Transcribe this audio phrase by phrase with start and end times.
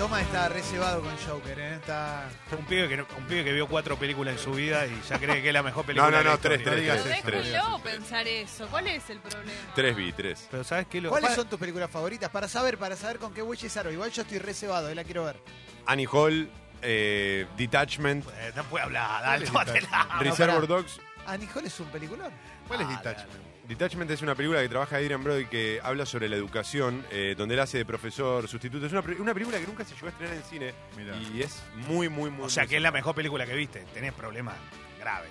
[0.00, 1.74] Toma está reservado con Joker, ¿eh?
[1.74, 2.26] Está...
[2.58, 5.18] Un pibe, que, no- un pibe que vio cuatro películas en su vida y ya
[5.18, 7.02] cree que es la mejor película No, no, de la no, tres, historia.
[7.02, 8.66] tres, Pero tres, pensar eso.
[8.68, 9.52] ¿Cuál es el problema?
[9.74, 10.48] Tres vi, tres.
[10.50, 11.02] Pero ¿sabes qué?
[11.02, 12.30] Lo, ¿Cuáles son tus películas favoritas?
[12.30, 13.92] Para saber, para saber con qué bueyes aro.
[13.92, 15.36] Igual yo estoy reservado, eh, la quiero ver.
[15.84, 20.08] Annie Hall, eh, Detachment, Eh, no puede hablar, ¿Cuál dale, tómatela.
[20.20, 20.66] Reservoir.
[20.66, 20.98] Dogs.
[21.26, 22.32] Annie Hall es un peliculón.
[22.66, 23.40] ¿Cuál es Ah, Detachment?
[23.70, 27.54] Detachment es una película que trabaja Adrian Brody que habla sobre la educación, eh, donde
[27.54, 28.84] él hace de profesor sustituto.
[28.84, 31.16] Es una, pe- una película que nunca se llegó a estrenar en cine Mirá.
[31.16, 32.46] y es muy, muy, muy.
[32.46, 33.84] O sea, muy que es la mejor película que viste.
[33.94, 34.56] Tenés problemas
[34.98, 35.30] graves.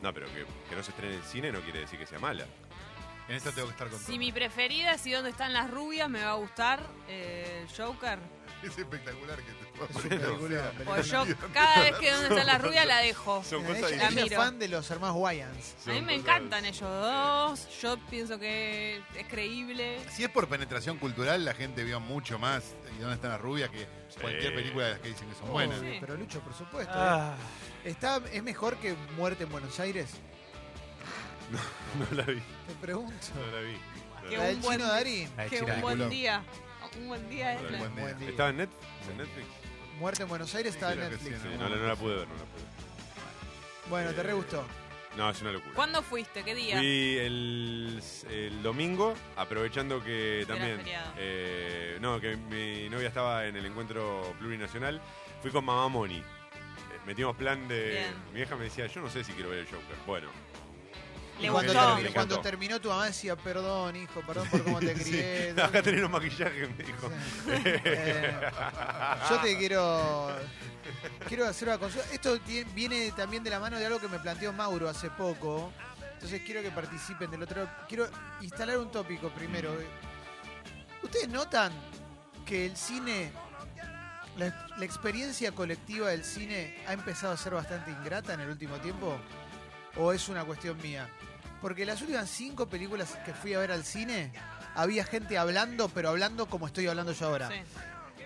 [0.00, 2.46] No, pero que, que no se estrene en cine no quiere decir que sea mala.
[3.28, 6.08] En esta tengo que estar con Si mi preferida es y dónde están las rubias,
[6.08, 8.18] me va a gustar eh, Joker.
[8.70, 10.62] Es espectacular que te Es un peliculón.
[10.84, 11.24] Pues yo
[11.54, 13.42] cada vez que dónde están las rubias la dejo.
[13.44, 14.36] Son Mira, cosas ella, La ella es miro.
[14.42, 15.74] fan de los hermanos Wayans.
[15.86, 17.80] A mí me encantan ellos dos.
[17.80, 19.98] Yo pienso que es creíble.
[20.14, 23.70] Si es por penetración cultural, la gente vio mucho más y dónde están las rubias
[23.70, 23.86] que
[24.20, 25.78] cualquier película de las que dicen que son buenas.
[25.80, 25.98] Obvio, Sí.
[26.00, 26.92] Pero Lucho, por supuesto.
[26.94, 27.34] Ah,
[27.84, 30.10] ¿Está, ¿Es mejor que Muerte en Buenos Aires?
[31.98, 33.14] No la vi, Te pregunto.
[33.34, 33.76] no la vi.
[34.28, 35.30] Que La un del buen- chino Darín.
[35.36, 35.74] la de Que China.
[35.74, 36.42] un buen día.
[36.98, 38.02] Un buen día es Un la- buen día.
[38.04, 38.28] Buen día.
[38.30, 38.68] ¿Estaba en, Net-
[39.10, 39.46] en Netflix?
[39.98, 41.42] Muerte en Buenos Aires está en creo que Netflix.
[41.42, 43.90] sí, no, la- no la pude ver, no la pude ver.
[43.90, 44.64] Bueno, te Eh, re gustó.
[45.16, 45.74] No, es una locura.
[45.74, 46.44] ¿Cuándo fuiste?
[46.44, 46.76] ¿Qué día?
[46.76, 50.76] Fui el, el domingo, aprovechando que también.
[50.78, 51.12] feriado.
[51.18, 55.00] eh, no, que mi novia estaba en el encuentro plurinacional.
[55.42, 56.18] Fui con Mamá Moni.
[56.18, 56.22] Eh,
[57.06, 57.90] metimos plan de.
[57.90, 58.14] Bien.
[58.30, 59.96] Mi vieja me decía, yo no sé si quiero ver el Joker.
[60.06, 60.28] Bueno,
[61.40, 62.40] Le cuando, gustó.
[62.40, 65.52] terminó, cuando tu mamá decía, perdón, hijo, perdón por cómo te crié.
[65.54, 67.10] sí, acá tenés los maquillajes, me dijo.
[67.48, 68.40] Eh,
[69.30, 70.36] yo te quiero
[71.26, 72.06] quiero hacer una consulta.
[72.12, 72.38] Esto
[72.74, 75.72] viene también de la mano de algo que me planteó Mauro hace poco.
[76.14, 77.68] Entonces quiero que participen del otro.
[77.88, 78.08] Quiero
[78.40, 79.74] instalar un tópico primero.
[81.02, 81.72] ¿Ustedes notan
[82.44, 83.32] que el cine,
[84.36, 88.76] la, la experiencia colectiva del cine ha empezado a ser bastante ingrata en el último
[88.76, 89.18] tiempo?
[89.96, 91.08] ¿O es una cuestión mía?
[91.60, 94.32] Porque las últimas cinco películas que fui a ver al cine,
[94.74, 97.48] había gente hablando, pero hablando como estoy hablando yo ahora.
[97.48, 97.60] Sí.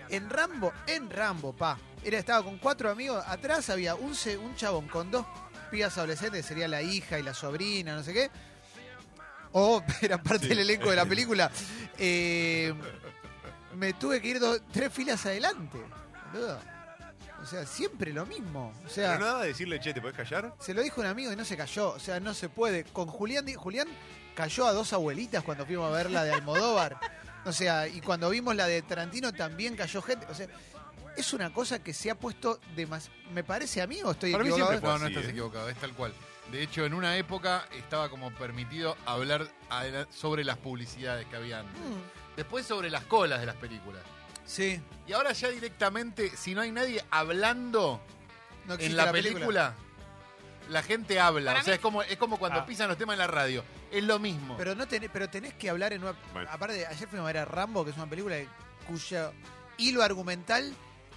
[0.09, 1.77] En Rambo, en Rambo, pa.
[2.03, 3.23] Era, estaba con cuatro amigos.
[3.27, 5.25] Atrás había un, un chabón con dos
[5.71, 8.29] pibas adolescentes, sería la hija y la sobrina, no sé qué.
[9.51, 11.51] O era parte del elenco de la película.
[11.97, 12.73] Eh,
[13.77, 15.77] me tuve que ir dos- tres filas adelante.
[16.33, 16.59] boludo.
[17.45, 18.73] O sea, siempre lo mismo.
[18.83, 20.55] O sea, Pero nada de decirle, che, ¿te podés callar?
[20.59, 21.89] se lo dijo un amigo y no se cayó.
[21.91, 22.83] O sea, no se puede.
[22.85, 23.87] Con Julián, di- Julián
[24.33, 26.99] cayó a dos abuelitas cuando fuimos a ver la de Almodóvar.
[27.45, 30.25] O sea, y cuando vimos la de Tarantino también cayó gente.
[30.31, 30.47] O sea,
[31.15, 33.11] es una cosa que se ha puesto de más.
[33.31, 34.71] ¿Me parece a mí o estoy Para mí equivocado?
[34.79, 35.31] siempre fue No, no así, estás ¿eh?
[35.31, 36.13] equivocado, es tal cual.
[36.51, 39.47] De hecho, en una época estaba como permitido hablar
[40.11, 41.79] sobre las publicidades que había antes.
[41.79, 44.01] Mm, Después sobre las colas de las películas.
[44.45, 48.01] Sí, Y ahora ya directamente, si no hay nadie hablando
[48.65, 49.75] no existe en la, película,
[50.69, 51.51] la gente habla.
[51.51, 52.65] Para o sea, mí- es como, es como cuando Ah.
[52.65, 53.63] pisan los temas en la radio.
[53.91, 54.57] Es lo mismo.
[54.57, 56.13] Pero, no tenés, pero tenés que hablar en una.
[56.33, 56.49] Bueno.
[56.51, 58.35] Aparte, ayer fuimos a ver a Rambo, que es una película
[58.87, 59.31] cuyo
[59.77, 60.73] hilo argumental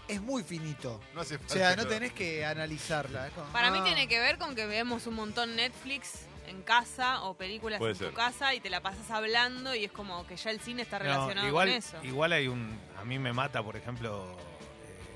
[0.06, 1.00] es muy finito.
[1.14, 1.54] no hace O falta.
[1.54, 3.28] sea, no tenés que analizarla.
[3.28, 3.84] es como, Para mí ah.
[3.84, 7.98] tiene que ver con que vemos un montón Netflix en casa o películas Puede en
[7.98, 8.08] ser.
[8.10, 10.98] tu casa y te la pasas hablando y es como que ya el cine está
[10.98, 11.96] no, relacionado igual, con eso.
[12.02, 12.78] igual hay un.
[13.00, 14.36] A mí me mata, por ejemplo,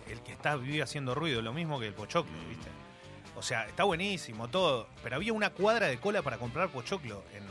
[0.07, 2.69] eh, el que está vive haciendo ruido, lo mismo que el pochoclo, ¿viste?
[3.35, 7.43] O sea, está buenísimo todo, pero había una cuadra de cola para comprar pochoclo en,
[7.43, 7.47] eh,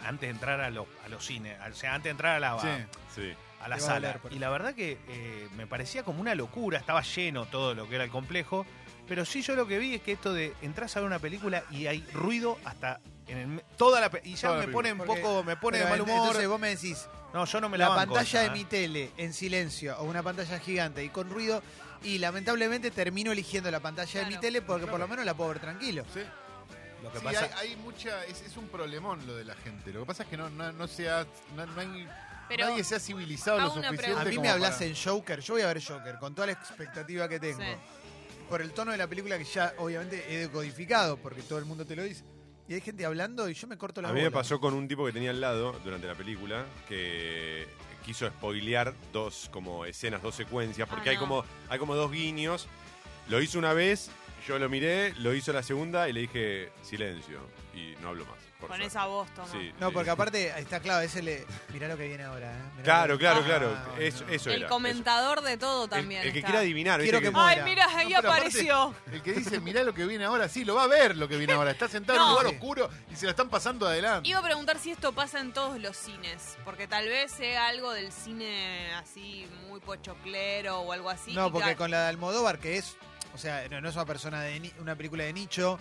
[0.00, 2.40] en- antes de entrar a los, a los cines, o sea, antes de entrar a
[2.40, 2.68] la, Sí.
[3.14, 3.32] Sí.
[3.60, 4.08] a la Te va a sala.
[4.08, 7.74] doler, por y la verdad que eh, me parecía como una locura, estaba lleno todo
[7.74, 8.66] lo que era el complejo,
[9.08, 11.64] pero sí yo lo que vi es que esto de entras a ver una película
[11.70, 15.42] y hay ruido hasta en el, toda la y ya Toda me pone un poco
[15.44, 16.18] me pone de mal humor.
[16.18, 18.50] Entonces vos me decís, no, yo no me la, la banco pantalla de ¿eh?
[18.50, 21.62] mi tele en silencio o una pantalla gigante y con ruido
[22.02, 25.50] y lamentablemente termino eligiendo la pantalla de mi tele porque por lo menos la puedo
[25.50, 26.04] ver tranquilo.
[26.14, 26.20] Sí.
[27.02, 28.24] Lo que Sí, pasa hay, hay mucha.
[28.24, 29.92] Es, es un problemón lo de la gente.
[29.92, 32.08] Lo que pasa es que no, no, no se ha- no, no hay.
[32.48, 34.06] Pero nadie se ha civilizado lo suficiente.
[34.20, 36.54] A mí me hablas para- en Joker, yo voy a ver Joker con toda la
[36.54, 37.60] expectativa que tengo.
[37.60, 37.68] Sí.
[38.48, 41.84] Por el tono de la película que ya obviamente he decodificado porque todo el mundo
[41.84, 42.24] te lo dice.
[42.66, 44.86] Y hay gente hablando y yo me corto la A mí me pasó con un
[44.88, 47.66] tipo que tenía al lado durante la película que
[48.04, 51.22] quiso spoilear dos como escenas, dos secuencias, porque Ah, hay no.
[51.22, 52.68] como hay como dos guiños.
[53.28, 54.10] Lo hizo una vez,
[54.46, 57.38] yo lo miré, lo hizo la segunda y le dije silencio
[57.74, 58.38] y no hablo más.
[58.60, 59.46] Por Con esa voz, toma.
[59.52, 59.94] Sí, No, sí.
[59.94, 61.46] porque aparte está claro, ese le.
[61.72, 62.62] Mirá lo que viene ahora, ¿eh?
[62.72, 63.70] Mirá Claro, lo que- claro, Ah, claro.
[63.94, 64.32] no, Eso, no.
[64.32, 64.68] eso El era.
[64.68, 65.88] comentador de todo eso.
[65.90, 66.22] también.
[66.22, 66.48] El, el que está.
[66.50, 67.28] quiera adivinar, Quiero ¿viste?
[67.30, 67.64] que Que- muera.
[67.64, 68.94] Ay, mira, ahí No, pero aparte- apareció.
[69.12, 71.36] El que dice, mirá lo que viene ahora, sí, lo va a ver lo que
[71.36, 71.70] viene ahora.
[71.70, 74.28] Está sentado en un lugar oscuro y se lo están pasando adelante.
[74.28, 77.92] Iba a preguntar si esto pasa en todos los cines, porque tal vez sea algo
[77.92, 81.32] del cine así muy pochoclero o algo así.
[81.32, 82.96] No, porque ca- con la de Almodóvar, que es.
[83.34, 85.78] O sea, no, no es una persona de ni- una película de nicho,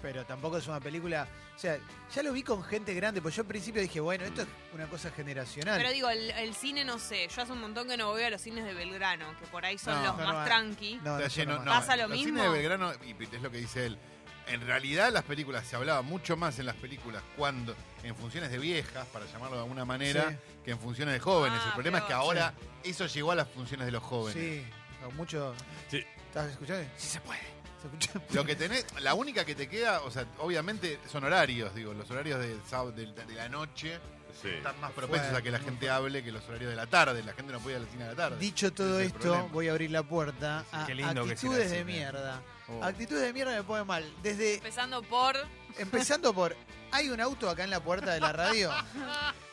[0.00, 1.26] pero tampoco es una película.
[1.54, 1.78] O sea,
[2.14, 4.86] ya lo vi con gente grande, pues yo al principio dije, bueno, esto es una
[4.86, 5.78] cosa generacional.
[5.78, 7.28] Pero digo, el, el cine no sé.
[7.28, 9.78] Yo hace un montón que no voy a los cines de Belgrano, que por ahí
[9.78, 10.96] son No, los no, más no, tranqui.
[11.04, 12.26] no, Está eso lleno- no no, ¿Pasa lo los mismo?
[12.26, 13.98] cines de Belgrano, y es lo que dice él,
[14.48, 18.58] en realidad las películas, se hablaba mucho más en las películas cuando, en funciones de
[18.58, 20.36] viejas, para llamarlo de alguna manera, Sí.
[20.64, 21.60] que en funciones de jóvenes.
[21.62, 22.20] Ah, El problema es que peor.
[22.20, 24.42] ahora eso llegó a las funciones de los jóvenes.
[24.42, 24.66] Sí,
[25.02, 25.54] con mucho.
[25.88, 26.04] Sí.
[26.26, 26.84] ¿Estás escuchando?
[26.96, 27.53] Sí se puede.
[28.32, 32.10] Lo que tenés, la única que te queda, o sea, obviamente son horarios, digo, los
[32.10, 32.56] horarios de,
[32.94, 33.98] de, de la noche
[34.42, 34.48] Sí.
[34.48, 37.22] están más propensos a que la gente hable que los horarios de la tarde.
[37.22, 38.36] La gente no puede ir a la cine a la tarde.
[38.38, 39.48] Dicho todo es esto, problema.
[39.52, 41.84] voy a abrir la puerta a qué lindo que al actitudes de cine.
[41.84, 42.42] mierda.
[42.68, 42.82] Oh.
[42.84, 44.14] Actitudes de mierda me pone mal.
[44.22, 45.36] Desde Empezando por.
[45.78, 46.56] Empezando por,
[46.92, 48.70] hay un auto acá en la puerta de la radio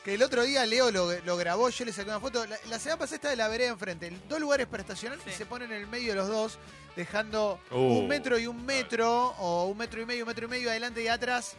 [0.03, 2.45] que el otro día Leo lo, lo grabó, yo le saqué una foto.
[2.45, 5.45] La, la semana pasada está de la vereda enfrente, dos lugares para estacionar y se
[5.47, 6.59] ponen en el medio de los dos,
[6.95, 7.99] dejando Uh.
[7.99, 11.01] un metro y un metro, o un metro y medio, un metro y medio adelante
[11.03, 11.55] y atrás,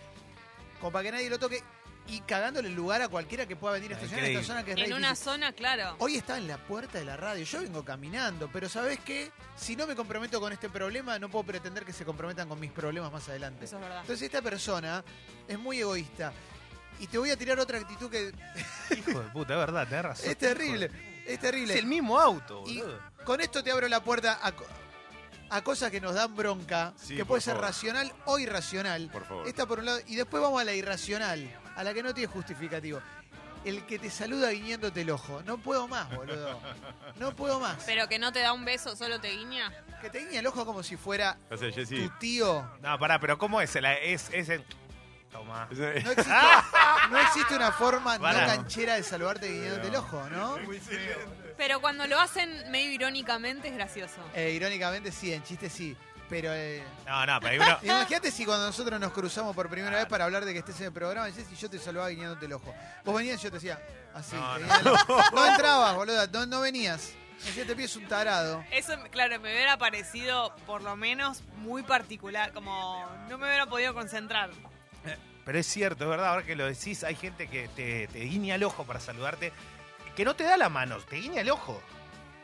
[0.80, 1.62] como para que nadie lo toque,
[2.08, 4.64] y cagándole el lugar a cualquiera que pueda venir a Ah, estacionar en esta zona
[4.64, 5.24] que es re En una difícil.
[5.24, 5.94] zona, claro.
[5.98, 7.44] Hoy está en la puerta de la radio.
[7.44, 9.30] Yo vengo caminando, pero ¿sabes qué?
[9.56, 12.72] Si no me comprometo con este problema, no puedo pretender que se comprometan con mis
[12.72, 13.64] problemas más adelante.
[13.64, 14.00] Eso es verdad.
[14.00, 15.04] Entonces esta persona
[15.46, 16.32] es muy egoísta.
[17.00, 18.32] Y te voy a tirar otra actitud que
[18.96, 20.30] Hijo de puta, es verdad, tenés razón.
[20.30, 20.90] es terrible.
[21.26, 21.72] Es terrible.
[21.74, 22.98] Es el mismo auto, Y boludo.
[23.24, 24.66] con esto te abro la puerta a, co-
[25.50, 27.68] a cosas que nos dan bronca, Sí, que por puede ser favor.
[27.68, 29.08] racional o irracional.
[29.12, 29.46] Por favor.
[29.48, 30.00] Esta por un lado.
[30.08, 33.00] Y después vamos a la irracional, a la que no tiene justificativo.
[33.64, 35.40] El que te saluda guiñándote el ojo.
[35.44, 36.60] No puedo más, boludo.
[37.16, 37.76] No puedo más.
[37.86, 39.72] Pero que no te da un beso, solo te guiña.
[40.00, 42.68] Que te guiña el ojo como si fuera O sea, Jessy, tu tío.
[42.80, 43.72] No, pará, pero ¿cómo es?
[43.80, 44.64] La- es, es el...
[45.40, 46.30] Una- No existe,
[47.10, 48.46] no existe una forma no Pará.
[48.46, 50.56] canchera de saludarte guiñándote el ojo, ¿no?
[51.56, 54.16] Pero cuando lo hacen medio irónicamente es gracioso.
[54.34, 55.96] Eh, irónicamente sí, en chiste sí.
[56.32, 57.78] Pero eh, No, no, pero hay uno...
[57.82, 60.86] imagínate si cuando nosotros nos cruzamos por primera vez para hablar de que estés en
[60.86, 62.74] el programa, dices, y yo te saludaba guiñándote el ojo.
[63.04, 63.78] Vos venías y yo te decía,
[64.14, 64.34] así.
[64.34, 64.66] No, te no.
[64.66, 65.22] guiñaba el ojo.
[65.34, 67.12] no entrabas, boludo, no, no venías.
[67.40, 68.64] Me decía, te pides un tarado.
[68.70, 73.92] Eso, claro, me hubiera parecido por lo menos muy particular, como no me hubiera podido
[73.92, 74.48] concentrar.
[75.44, 78.54] Pero es cierto, es verdad, ahora que lo decís, hay gente que te, te guiña
[78.54, 79.52] el ojo para saludarte,
[80.16, 81.82] que no te da la mano, te guiña el ojo.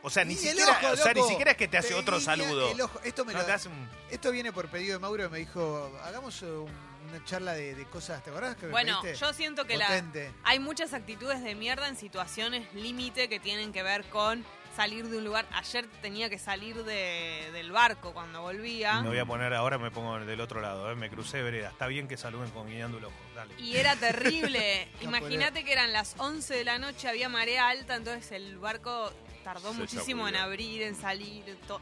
[0.01, 2.71] O sea, ni siquiera, ojo, o sea, ni siquiera es que te hace otro saludo.
[2.71, 2.99] el ojo.
[3.03, 5.91] Esto, me No, lo- te hace un- esto viene por pedido de Mauro, me dijo,
[6.03, 6.71] hagamos un-
[7.09, 9.19] una charla de, de cosas, ¿te acordás que me Bueno, pediste?
[9.25, 10.03] yo siento que la,
[10.43, 15.17] hay muchas actitudes de mierda en situaciones límite que tienen que ver con salir de
[15.17, 15.45] un lugar.
[15.51, 19.01] Ayer tenía que salir de- del barco cuando volvía.
[19.01, 20.95] Me voy a poner ahora, me pongo del otro lado, ¿eh?
[20.95, 21.69] me crucé vereda.
[21.69, 23.53] Está bien que saluden con guiñando el ojo, dale.
[23.57, 24.87] Y era terrible.
[25.01, 29.11] No Imagínate que eran las 11 de la noche, había marea alta, entonces el barco
[29.53, 31.57] tardó Se muchísimo en abrir, en salir.
[31.67, 31.81] to-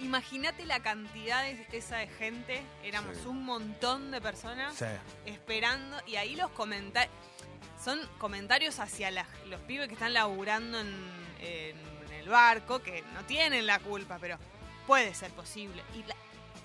[0.00, 3.26] Imagínate la cantidad de esa de gente, éramos Sí.
[3.26, 4.86] un montón de personas Sí.
[5.26, 7.12] esperando y ahí los comentarios
[7.82, 10.88] son comentarios hacia la- los pibes que están laburando en,
[11.40, 14.38] en- en el barco, que no tienen la culpa, pero
[14.86, 15.82] puede ser posible.
[15.94, 16.16] Y la-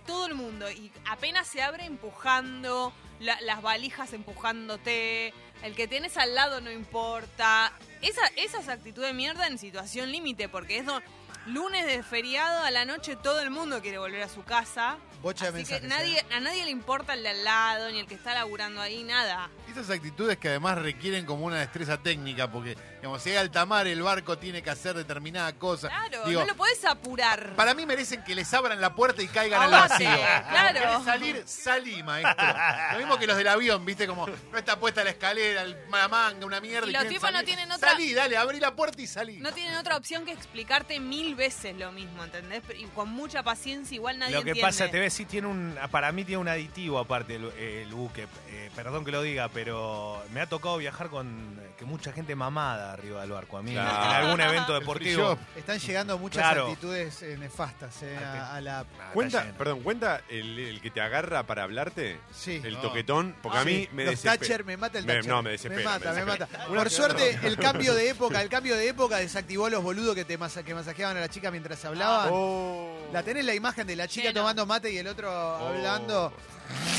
[0.08, 5.34] todo el mundo, y apenas se abre empujando, la- las valijas empujándote,
[5.64, 7.72] el que tienes al lado no importa.
[8.02, 11.02] Esa, esa es actitud de mierda en situación límite, porque es do-
[11.46, 14.98] lunes de feriado a la noche todo el mundo quiere volver a su casa.
[15.22, 15.90] Bocha de Así que mensajes.
[15.90, 16.34] nadie, ¿eh?
[16.34, 19.50] a nadie le importa el de al lado, ni el que está laburando ahí, nada.
[19.70, 23.88] Esas actitudes que además requieren como una destreza técnica, porque, digamos, si hay alta mar,
[23.88, 25.88] el barco tiene que hacer determinada cosa.
[25.88, 27.56] Claro, Digo, no lo podés apurar.
[27.56, 30.26] Para mí merecen que les abran la puerta y caigan al Aguante, vacío.
[30.50, 30.80] claro.
[30.80, 31.44] ¿Querés salir?
[31.46, 32.48] Salí, maestro.
[32.94, 36.08] Lo mismo que los del avión, viste, como no está puesta la escalera, el- la
[36.08, 36.88] manga, una mierda.
[36.90, 37.46] Y los quieren tipos no salir.
[37.56, 39.38] tienen otra- Salí, dale, abrí la puerta y salí.
[39.38, 42.64] No tienen otra opción que explicarte mil veces lo mismo, ¿entendés?
[42.78, 44.62] Y con mucha paciencia igual nadie Lo que entiende.
[44.72, 48.28] pasa, TV sí tiene un, para mí tiene un aditivo aparte el, el buque.
[48.50, 52.36] Eh, perdón que lo diga, pero me ha tocado viajar con eh, que mucha gente
[52.36, 52.89] mamada.
[52.94, 53.58] Arriba del barco.
[53.58, 53.90] A mí, Claro.
[54.10, 55.22] en algún evento El deportivo.
[55.32, 55.40] shop.
[55.56, 56.68] Están llegando muchas Claro.
[56.68, 58.82] actitudes eh, nefastas eh, a, a la.
[58.82, 59.58] está Cuenta, lleno.
[59.58, 62.62] perdón, cuenta el, el que te agarra para hablarte, Sí.
[62.64, 62.80] el No.
[62.82, 64.38] toquetón, porque a mí Sí, me los desespera.
[64.38, 65.30] Thatcher me mata el Me- Thatcher.
[65.32, 66.46] no, me desespera, mata, me me mata.
[66.46, 66.68] desespera.
[66.80, 70.38] Por suerte, el cambio de época, el cambio de época desactivó los boludos que te
[70.38, 72.30] masa- que masajeaban a la chica mientras hablaban.
[72.32, 73.10] Oh.
[73.14, 74.42] La tenés la imagen de la chica Lleno.
[74.42, 76.34] tomando mate y el otro hablando.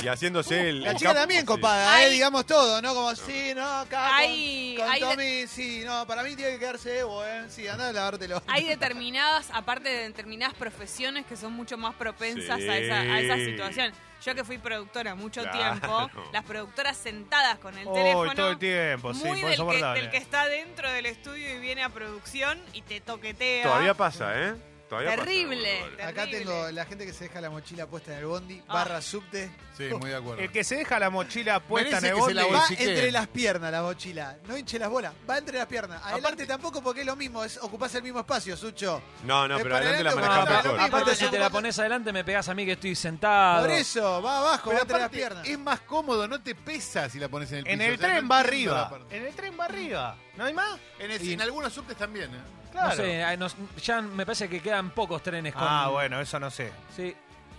[0.03, 0.83] Y haciéndose el.
[0.83, 1.47] La el chica capo, también sí.
[1.47, 2.95] copada, eh, Hay- digamos todo, ¿no?
[2.95, 6.53] Como, sí, no, acá con- Hay- con, hay de- Tommy, sí, no, para mí tiene
[6.53, 7.45] que quedarse Evo, ¿eh?
[7.49, 8.43] Sí, anda a lavártelo.
[8.47, 12.69] Hay determinadas, aparte de determinadas profesiones que son mucho más propensas Sí.
[12.69, 13.93] a, esa, a esa situación.
[14.25, 15.79] Yo que fui productora mucho Claro.
[15.81, 18.35] tiempo, las productoras sentadas con el Oh, teléfono.
[18.35, 20.01] todo el tiempo, sí, muy muy del que, insoportable.
[20.03, 23.63] del que está dentro del estudio y viene a producción y te toquetea.
[23.63, 24.55] Todavía pasa, ¿eh?
[24.91, 25.83] Todavía pasa, Terrible.
[26.05, 28.75] Acá tengo la gente que se deja la mochila puesta en el bondi, Ah.
[28.75, 29.49] barra subte.
[29.79, 30.43] Sí, muy de acuerdo.
[30.43, 32.45] El que se deja la mochila puesta en el la bondi.
[32.45, 36.03] Va entre las piernas la mochila, no hinche las bolas, va entre las piernas.
[36.05, 39.01] Adelante tampoco porque es lo mismo, es ocupás el mismo espacio, Sucho.
[39.25, 40.81] No, no, Es pero adelante la manejás mejor.
[40.81, 43.61] Aparte, si te la pones adelante, me pegas a mí que estoy sentado.
[43.63, 45.47] Por eso, va abajo, Pero va entre las aparte, piernas.
[45.49, 47.75] es más cómodo, no te pesa si la pones en el piso.
[47.75, 48.99] En el O sea, tren no va arriba.
[49.09, 50.17] En el tren va arriba.
[50.37, 50.81] ¿No hay más?
[50.99, 52.39] En, el- Y- en algunos subtes también, ¿eh?
[52.73, 52.89] Claro.
[52.89, 55.63] No sé, ay, nos- ya me parece que quedan pocos trenes con.
[55.67, 56.73] Ah, bueno, eso no sé.
[56.95, 57.15] Sí.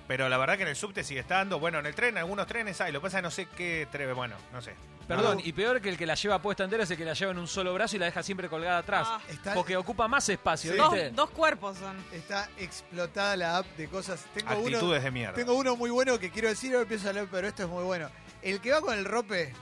[0.07, 1.59] Pero la verdad que en el subte sigue estando.
[1.59, 2.91] Bueno, en el tren, algunos trenes hay.
[2.91, 4.13] Lo que pasa es que no sé qué tren.
[4.13, 4.73] Bueno, no sé.
[5.07, 5.43] Perdón, No.
[5.45, 7.37] y peor que el que la lleva puesta entera es el que la lleva en
[7.39, 9.07] un solo brazo y la deja siempre colgada atrás.
[9.09, 9.21] Ah.
[9.29, 11.11] Está, Porque ocupa más espacio, Dos, ¿viste?
[11.11, 11.97] dos cuerpos son.
[12.13, 14.23] está explotada la app de cosas.
[14.33, 15.33] Tengo uno, Actitudes de mierda.
[15.33, 17.83] tengo uno muy bueno que quiero decir, ahora empiezo a leer, pero esto es muy
[17.83, 18.09] bueno.
[18.41, 19.53] El que va con el rope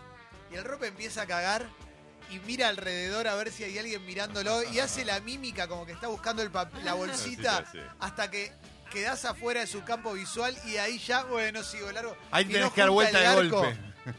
[0.51, 1.65] y el rope empieza a cagar
[2.29, 5.91] y mira alrededor a ver si hay alguien mirándolo y hace la mímica como que
[5.93, 7.83] está buscando el pap- la bolsita Sí, sí, sí.
[7.99, 8.51] hasta que
[8.91, 12.15] quedás afuera de su campo visual y ahí ya, bueno, sigo largo.
[12.31, 13.57] Ahí tenés no que dar vuelta el de arco.
[13.61, 13.77] golpe.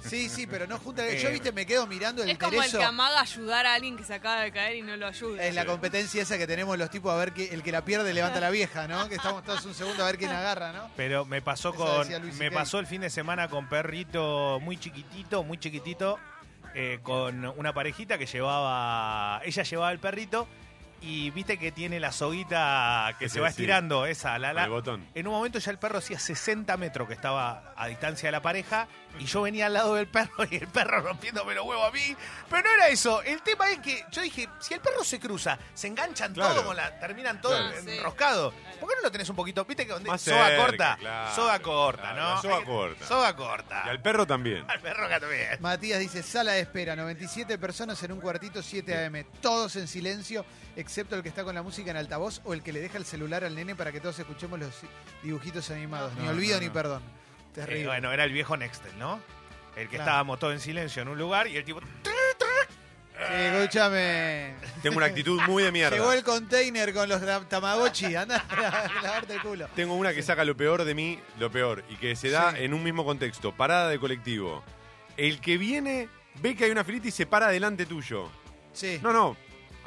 [0.09, 2.63] Sí, sí, pero no junta el Eh, Yo, viste, me quedo mirando el Es como
[2.63, 5.43] el que amaga ayudar a alguien que se acaba de caer y no lo ayuda.
[5.45, 8.15] Es la competencia esa que tenemos los tipos a ver que el que la pierde
[8.15, 9.09] levanta a la vieja, ¿no?
[9.09, 10.89] Que estamos todos un segundo a ver quién agarra, ¿no?
[10.97, 12.39] Pero me pasó Eso con.
[12.39, 16.21] Me pasó el fin de semana con perrito muy chiquitito, muy chiquitito.
[16.75, 19.41] Eh, con una parejita que llevaba.
[19.45, 20.47] Ella llevaba el perrito.
[21.03, 23.53] Y viste que tiene la soguita que Sí, se va sí.
[23.53, 25.07] estirando, esa, la, la- el botón.
[25.15, 28.43] En un momento ya el perro hacía 60 metros que estaba a distancia de la
[28.43, 28.87] pareja
[29.19, 32.15] y yo venía al lado del perro y el perro rompiéndome los huevos a mí.
[32.51, 33.23] Pero no era eso.
[33.23, 36.55] El tema es que yo dije, si el perro se cruza, se enganchan Claro.
[36.57, 37.79] todo, con la, terminan todo Claro.
[37.91, 38.53] enroscado.
[38.79, 39.65] ¿Por qué no lo tenés un poquito?
[39.65, 42.43] Viste que donde Más soga cerca, corta, claro, soga corta, claro, ¿no?
[42.43, 43.07] soga corta.
[43.07, 43.83] Soga corta.
[43.87, 44.65] Y al perro también.
[44.71, 45.57] Al perro también.
[45.61, 50.45] Matías dice, sala de espera, 97 personas en un cuartito, 7 AM, todos en silencio,
[50.77, 53.05] excepto el que está con la música en altavoz o el que le deja el
[53.05, 54.75] celular al nene para que todos escuchemos los
[55.23, 56.15] dibujitos animados.
[56.17, 57.03] ni No, olvido no, ni perdón.
[57.03, 57.87] Eh, Terrible.
[57.87, 59.21] bueno, era el viejo Nextel, ¿no?
[59.77, 60.03] El que Claro.
[60.05, 61.81] estábamos todos en silencio en un lugar y el tipo...
[61.81, 64.55] Sí, escúchame.
[64.83, 65.95] Tengo una actitud muy de mierda.
[65.97, 69.69] Llegó el container con los ta- Tamagotchi, anda a lavarte el culo.
[69.77, 72.65] Tengo una que saca lo peor de mí, lo peor, y que se da Sí.
[72.65, 73.53] en un mismo contexto.
[73.55, 74.65] Parada de colectivo.
[75.19, 78.31] El que viene ve que hay una filita y se para delante tuyo.
[78.73, 78.99] Sí.
[79.03, 79.37] No, no,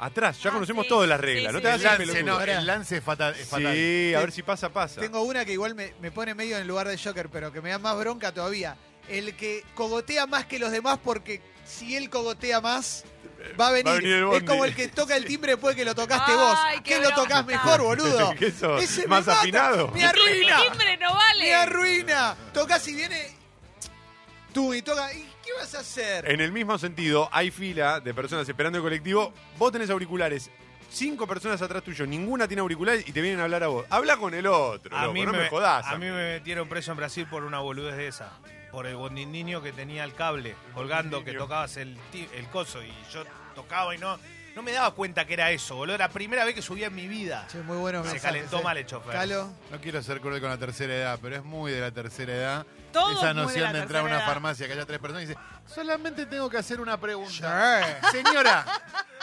[0.00, 0.42] atrás.
[0.42, 1.52] Ya Ah, conocemos sí, todas las sí, reglas.
[1.52, 1.86] no sí, te sí.
[1.86, 2.46] hagas El el lance, pelotudo.
[2.46, 3.34] no, el lance es fatal.
[3.38, 3.74] Es fatal.
[3.74, 5.00] Sí, a ver si pasa, pasa.
[5.00, 7.60] Tengo una que igual me, me pone medio en el lugar de Joker, pero que
[7.60, 8.76] me da más bronca todavía.
[9.08, 13.04] El que cogotea más que los demás porque si él cogotea más,
[13.60, 13.86] va a venir.
[13.86, 14.46] Va a venir el es bondi.
[14.46, 16.58] como el que toca el timbre después que lo tocaste Ay, vos.
[16.76, 17.64] qué ¿Qué lo tocas bronca.
[17.64, 18.34] mejor, boludo?
[18.38, 18.82] ¿Qué sos?
[18.82, 19.40] Ese me ¿Más mata.
[19.40, 19.88] afinado?
[19.88, 20.62] ¡Me arruina!
[20.62, 21.44] El timbre no vale.
[21.44, 22.36] ¡Me arruina!
[22.54, 23.36] Tocas y viene.
[24.54, 25.12] Tú y toca.
[25.12, 26.30] ¿Y qué vas a hacer?
[26.30, 29.34] En el mismo sentido, hay fila de personas esperando el colectivo.
[29.58, 30.50] Vos tenés auriculares.
[30.90, 33.84] Cinco personas atrás tuyo, ninguna tiene auriculares y te vienen a hablar a vos.
[33.90, 35.84] Habla con el otro, A loco, mí, no me, me, jodás.
[35.86, 38.30] a mí me metieron preso en Brasil por una boludez de esa.
[38.70, 43.24] Por el bondindiño que tenía el cable colgando, que tocabas el, el coso y yo
[43.56, 44.18] tocaba y no,
[44.54, 45.96] no me daba cuenta que era eso, boludo.
[45.96, 47.48] Era la primera vez que subía en mi vida.
[47.50, 48.04] Che, muy bueno.
[48.04, 49.12] Se calentó mal el chofer.
[49.12, 49.50] Calo.
[49.72, 52.66] No quiero ser cruel con la tercera edad, pero es muy de la tercera edad.
[52.94, 54.26] Todo Esa es muy de noción de, entrar a una edad.
[54.26, 58.00] farmacia que haya tres personas y dice, solamente tengo que hacer una pregunta.
[58.12, 58.64] Señora,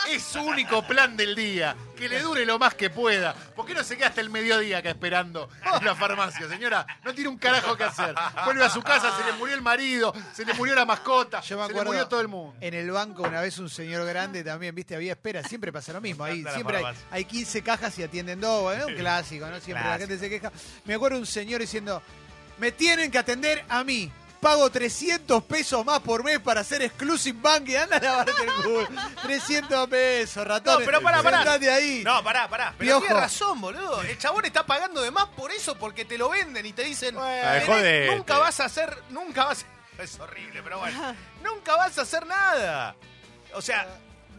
[0.10, 3.34] es su único plan del día, que le dure lo más que pueda.
[3.34, 5.50] ¿Por qué no se queda hasta el mediodía acá esperando
[5.80, 6.86] en la farmacia, señora?
[7.06, 8.14] No tiene un carajo que hacer.
[8.44, 11.58] Vuelve a su casa, se le murió el marido, se le murió la mascota, Yo
[11.58, 12.54] me se le murió todo el mundo.
[12.60, 16.02] en el banco una vez un señor grande también, viste, había espera, siempre pasa lo
[16.02, 19.62] mismo, ahí siempre hay, hay 15 cajas y atienden dos, un clásico, ¿no?
[19.62, 20.52] Siempre la gente se queja.
[20.84, 22.02] Me acuerdo un señor diciendo,
[22.62, 24.12] me tienen que atender a mí.
[24.40, 28.54] Pago 300 pesos más por mes para hacer exclusive bank y anda a lavarte el
[28.64, 28.88] culo.
[29.24, 30.80] 300 pesos, ratón.
[30.80, 31.38] No, pero pará, pará.
[31.44, 32.02] Sentate ahí.
[32.04, 32.74] No, pará, pará.
[32.78, 33.02] Pero Piojo.
[33.06, 34.02] tiene razón, boludo.
[34.04, 37.16] El chabón está pagando de más por eso, porque te lo venden y te dicen,
[37.16, 37.50] Bueno.
[37.52, 38.16] "Tenés- jodete".
[38.16, 39.64] nunca vas a hacer, nunca vas
[39.98, 40.02] a...
[40.04, 41.16] Es horrible, pero bueno.
[41.44, 42.96] nunca vas a hacer nada.
[43.54, 43.88] O sea,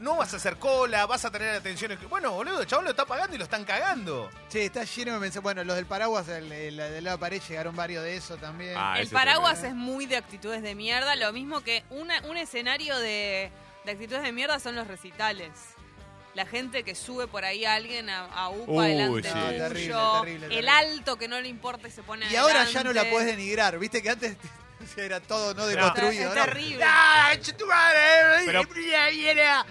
[0.03, 1.97] no vas a hacer cola, vas a tener atención.
[2.11, 4.29] Bueno, boludo, el chabón lo está pagando y lo están cagando.
[4.51, 5.43] Che, está lleno de mensajes.
[5.43, 8.75] Bueno, los del paraguas, el, el- del lado de pared, llegaron varios de eso también.
[8.77, 12.37] Ah, el ese paraguas es muy de actitudes de mierda, lo mismo que una- un
[12.37, 13.51] escenario de,
[13.85, 15.51] de actitudes de mierda son los recitales.
[16.35, 19.35] La gente que sube por ahí a alguien a, a UPA Uy, delante sí.
[19.35, 19.95] tuyo, Ah, terrible,
[20.39, 23.03] terrible, el alto que no le importa y se pone y ahora ya no la
[23.03, 23.11] adelante.
[23.11, 23.79] puedes denigrar.
[23.79, 24.37] Viste que antes
[24.97, 26.29] era todo no Es deconstruido.
[26.29, 26.45] ¿no?
[26.45, 26.85] terrible.
[26.87, 27.99] ¡Ah, tu madre!
[28.47, 28.63] Pero-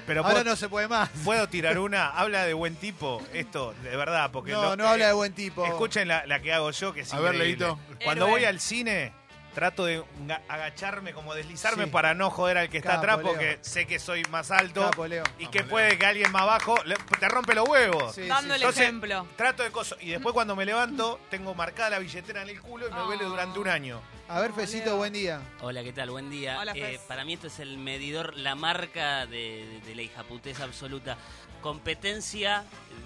[0.05, 1.09] Pero Ahora puedo, no se puede más.
[1.23, 5.05] puedo tirar una, habla de buen tipo, esto, de verdad, porque No, lo- no habla
[5.05, 5.65] eh, de buen tipo.
[5.65, 7.65] Escuchen la, la que hago yo, que es A ver, increíble.
[7.65, 7.79] Leito.
[8.03, 8.39] Cuando Héroe.
[8.39, 9.13] voy al cine,
[9.53, 11.89] trato de ga- agacharme, como deslizarme Sí.
[11.89, 13.27] para no joder al que está Capo, atrás, Leo.
[13.27, 15.23] porque sé que soy más alto Capo, Leo.
[15.37, 15.67] y Vamos, que Leo.
[15.67, 18.15] puede que alguien más abajo le- te rompe los huevos.
[18.15, 18.55] Sí, Dando sí, el sí.
[18.63, 19.27] Entonces, ejemplo.
[19.35, 19.97] Trato de cosas.
[20.01, 23.05] Y después cuando me levanto, tengo marcada la billetera en el culo y me Oh.
[23.05, 24.01] duele durante un año.
[24.33, 25.41] A ver, Fecito, buen día.
[25.59, 26.09] Hola, ¿qué tal?
[26.09, 26.57] Buen día.
[26.59, 31.17] Hola, Eh, para mí esto es el medidor, la marca de, de la hijaputez absoluta.
[31.61, 32.63] Competencia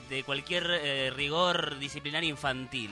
[0.07, 2.91] de cualquier eh, rigor disciplinario infantil.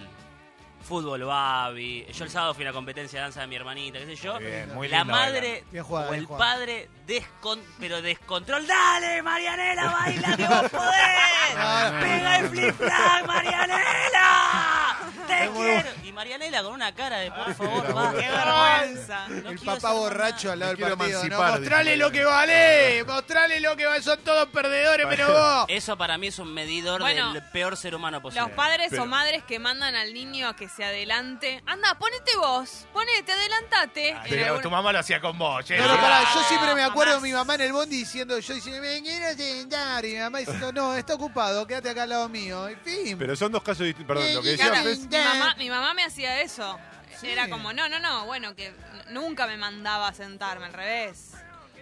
[0.82, 2.06] Fútbol, babi.
[2.12, 4.34] Yo el sábado fui a la competencia de danza de mi hermanita, qué sé yo.
[4.34, 6.54] Muy bien, muy la lindo, madre Bien jugada, o bien el jugada.
[6.56, 8.66] padre descon pero descontrol.
[8.68, 11.04] ¡Dale, Marianela, baila que vos podés!
[11.54, 12.00] No.
[12.00, 14.98] ¡Pega el flip flag, Marianela!
[15.28, 15.90] ¡Te quiero!
[16.04, 18.12] Y Marianela con una cara de por favor, va.
[18.13, 19.27] ¡Qué vergüenza!
[19.27, 20.00] No el quiero papá ser mamá.
[20.00, 21.24] borracho al lado Me del partido.
[21.25, 21.38] ¿no?
[21.43, 23.03] Mostrale lo que vale.
[23.05, 24.01] Mostrale lo que vale.
[24.03, 25.65] Son todos perdedores, menos vos.
[25.67, 28.48] Eso para mí es un medidor Bueno, del peor ser humano posible.
[28.48, 31.62] Los padres Pero- o madres que mandan al niño a que se adelante.
[31.65, 34.15] Anda, ponete vos, ponete, adelantate.
[34.29, 35.77] Pero algún- tu mamá lo hacía con vos, che.
[35.77, 38.38] No, no, pará, yo Ah, siempre me acuerdo de mi mamá en el bondi diciendo,
[38.39, 42.10] yo diciendo, me quiero sentar, y mi mamá diciendo, no, está ocupado, quédate acá al
[42.10, 42.67] lado mío.
[42.67, 43.17] En fin.
[43.17, 44.15] Pero son dos casos distintos.
[44.15, 46.77] Perdón, lo que decía mi, mamá, mi mamá me hacía eso.
[47.19, 47.29] Sí.
[47.29, 48.74] Era como, no, no, no, bueno, que
[49.10, 51.33] nunca me mandaba a sentarme, al revés.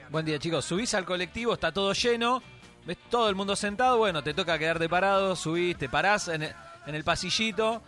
[0.09, 0.65] Buen día, chicos.
[0.65, 2.43] Subís al colectivo, está todo lleno,
[2.85, 6.55] ves todo el mundo sentado, bueno, te toca quedarte parado, subís, te parás en el,
[6.85, 7.81] en el pasillito,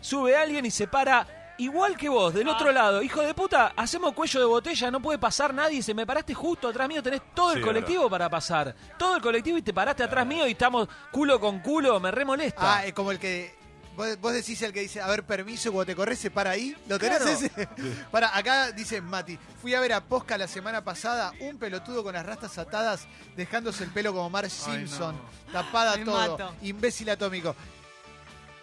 [0.00, 3.02] sube alguien y se para igual que vos, del otro lado.
[3.02, 6.68] Hijo de puta, hacemos cuello de botella, no puede pasar nadie, se me paraste justo
[6.68, 8.74] atrás mío, tenés todo el colectivo para pasar.
[8.98, 12.78] Todo el colectivo y te paraste atrás mío y estamos culo con culo, me remolesta.
[12.78, 13.61] Ah, es como el que.
[13.96, 16.74] Vos, vos decís el que dice, a ver, permiso, cuando te corres se para ahí.
[16.88, 17.30] ¿Lo tenés Claro.
[17.32, 17.50] ese?
[18.10, 22.14] para, acá dice Mati, fui a ver a Posca la semana pasada, un pelotudo con
[22.14, 23.06] las rastas atadas,
[23.36, 25.14] dejándose el pelo como Ay, Simpson,
[25.52, 26.54] tapada Me todo, mato.
[26.62, 27.54] imbécil atómico.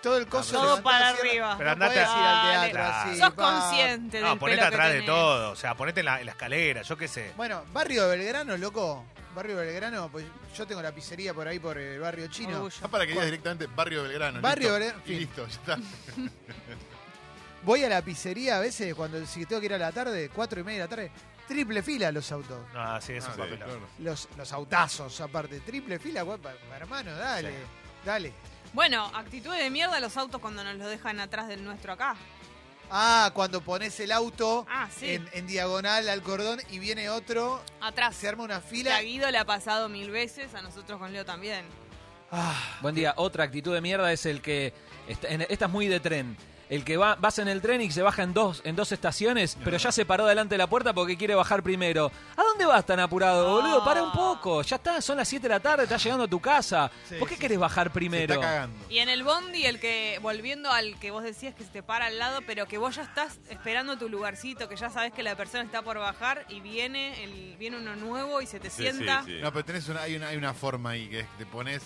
[0.01, 1.55] Todo el coso Todo para arriba.
[1.57, 3.19] Pero no andate podés a- al teatro así.
[3.19, 3.51] Sos pa.
[3.51, 5.05] consciente No, del ponete pelo que atrás de tenés.
[5.07, 5.51] todo.
[5.51, 7.33] O sea, ponete en la, en la escalera, yo qué sé.
[7.35, 9.05] Bueno, barrio de Belgrano, loco.
[9.35, 10.25] Barrio de Belgrano, pues
[10.57, 12.55] yo tengo la pizzería por ahí por el barrio chino.
[12.57, 12.75] Orgullo.
[12.81, 14.41] Ya para que digas directamente Barrio Belgrano.
[14.41, 14.79] Barrio listo.
[14.79, 15.19] Belgrano, Y fin.
[15.19, 15.77] listo, ya está.
[17.63, 20.61] Voy a la pizzería a veces cuando si tengo que ir a la tarde, cuatro
[20.61, 21.11] y media de la tarde,
[21.47, 22.57] triple fila los autos.
[22.73, 23.57] No, sí, eso Ah, es sí, papel.
[23.57, 23.79] claro.
[23.99, 25.59] Los, los autazos, aparte.
[25.59, 26.25] Triple fila,
[26.75, 27.53] hermano, dale.
[28.05, 28.31] Dale.
[28.73, 32.15] Bueno, actitudes de mierda los autos cuando nos lo dejan atrás del nuestro acá.
[32.91, 35.11] Ah, cuando pones el auto Ah, sí.
[35.11, 38.15] en, en diagonal al cordón y viene otro, Atrás.
[38.15, 38.95] se arma una fila.
[38.97, 41.65] a Guido le ha pasado mil veces, a nosotros con Leo también.
[42.31, 43.13] Ah, Buen día.
[43.17, 44.73] Otra actitud de mierda es el que.
[45.07, 46.37] Esta, en- esta es muy de tren.
[46.69, 49.57] El que va, vas en el tren y se baja en dos, en dos estaciones,
[49.63, 52.11] pero ya se paró delante de la puerta porque quiere bajar primero.
[52.37, 53.83] ¿A dónde vas tan apurado, boludo?
[53.83, 54.61] Para un poco.
[54.61, 56.91] Ya está, son las 7 de la tarde, estás llegando a tu casa.
[57.07, 58.35] Sí, ¿Por qué sí, querés bajar Se primero?
[58.35, 58.79] está cagando.
[58.87, 62.05] Y en el bondi, el que, volviendo al que vos decías que se te para
[62.05, 65.35] al lado, pero que vos ya estás esperando tu lugarcito, que ya sabes que la
[65.35, 69.23] persona está por bajar y viene el, viene uno nuevo y se te Sí, sienta.
[69.25, 69.41] sí, sí.
[69.41, 71.81] No, pero tenés una, hay, una, hay una forma ahí que es que te pones.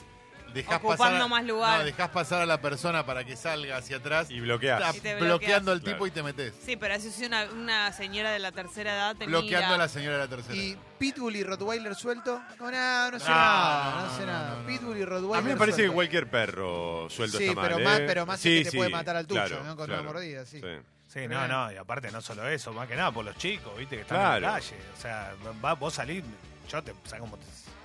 [0.53, 1.79] Dejás Ocupando pasar a- más lugar.
[1.79, 4.29] No, dejás pasar a la persona para que salga hacia atrás.
[4.29, 4.79] Y bloqueás.
[4.95, 5.95] Está Y te bloqueando al bloqueas.
[5.95, 6.53] tipo y te metes.
[6.65, 9.87] Sí, pero así si una, una señora de la tercera edad te Bloqueando a la
[9.87, 10.55] señora de la tercera.
[10.55, 12.41] y Pitbull y Rottweiler suelto.
[12.59, 13.91] No, no, no sé No, nada.
[13.95, 14.49] No, no, sé no, nada.
[14.55, 14.67] no, no.
[14.67, 15.43] Pitbull y A Rottweiler.
[15.43, 17.67] mí me parece que cualquier perro suelto Sí, está mal.
[17.69, 17.83] pero ¿eh?
[17.83, 19.75] más, pero más Sí, que te sí, puede matar al tucho, claro, ¿no?
[19.75, 20.01] Con claro.
[20.01, 20.61] una mordida, sí.
[21.07, 23.97] Sí, no, no, y aparte no solo eso, más que nada por los chicos, viste,
[23.97, 24.35] que están Claro.
[24.37, 24.75] en la calle.
[24.97, 26.23] O sea, va, vos salís,
[26.69, 27.37] yo te saco como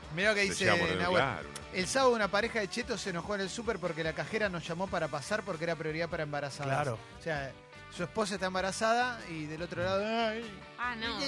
[0.08, 0.14] te...
[0.14, 0.98] Mirá lo que dice Nahuel.
[0.98, 1.48] claro.
[1.72, 4.66] El sábado una pareja de chetos se enojó en el súper porque la cajera nos
[4.66, 6.72] llamó para pasar porque era prioridad para embarazadas.
[6.74, 6.98] Claro.
[7.18, 7.52] O sea,
[7.94, 10.02] su esposa está embarazada y del otro lado...
[10.04, 10.44] ay,
[10.78, 11.18] Ah, no.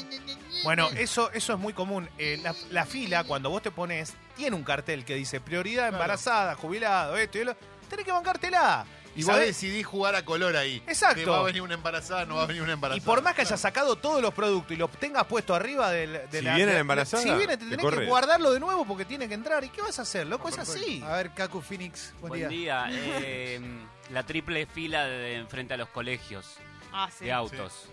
[0.63, 2.09] Bueno, eso, eso es muy común.
[2.19, 6.55] Eh, la, la fila, cuando vos te pones, tiene un cartel que dice prioridad embarazada,
[6.55, 7.57] jubilado, esto y lo.
[7.89, 8.87] Tenés que bancártela.
[9.17, 9.49] Y vos ¿sabés?
[9.49, 10.83] decidís jugar a color ahí.
[10.87, 11.17] Exacto.
[11.25, 13.03] Que va a venir una embarazada, no va a venir una embarazada.
[13.03, 16.13] Y por más que hayas sacado todos los productos y los tengas puesto arriba del,
[16.31, 16.55] de Si la.
[16.55, 19.35] viene la embarazada, Si viene, te te tenés que guardarlo de nuevo porque tiene que
[19.35, 19.65] entrar.
[19.65, 20.49] ¿Y qué vas a hacer, loco?
[20.49, 21.03] Es así.
[21.07, 22.85] A ver, Kaku Phoenix, buen, Buen día.
[22.85, 23.01] día.
[23.23, 23.61] Eh,
[24.11, 26.57] la triple fila de enfrente a los colegios
[26.93, 27.25] Ah, sí.
[27.27, 27.87] de autos.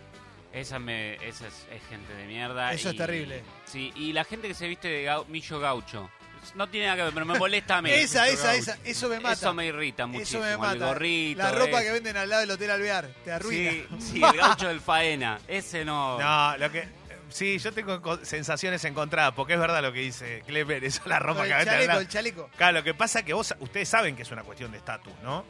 [0.54, 2.72] Esa, me, esa es, es gente de mierda.
[2.74, 3.44] Eso es terrible.
[3.66, 6.10] Sí, y la gente que se viste de gau- millo gaucho
[6.56, 7.90] No tiene nada que ver, pero me molesta a mí.
[7.94, 9.34] Esa, esa, esa, eso me mata.
[9.34, 10.44] Eso me irrita Eso muchísimo.
[10.44, 10.74] me mata.
[10.74, 11.42] El gorrito.
[11.44, 11.84] La ropa ese.
[11.86, 13.72] que venden al lado del Hotel Alvear, te arruina.
[13.72, 15.40] Sí, sí, el gaucho del faena.
[15.48, 16.20] Ese no.
[16.20, 16.88] No, lo que.
[17.30, 21.20] Sí, yo tengo sensaciones encontradas, porque es verdad lo que dice Clever, eso es la
[21.20, 22.00] ropa que el venden al chaleco, lado.
[22.02, 22.50] el chaleco.
[22.56, 25.14] Claro, lo que pasa es que vos, ustedes saben que es una cuestión de estatus,
[25.24, 25.44] ¿no?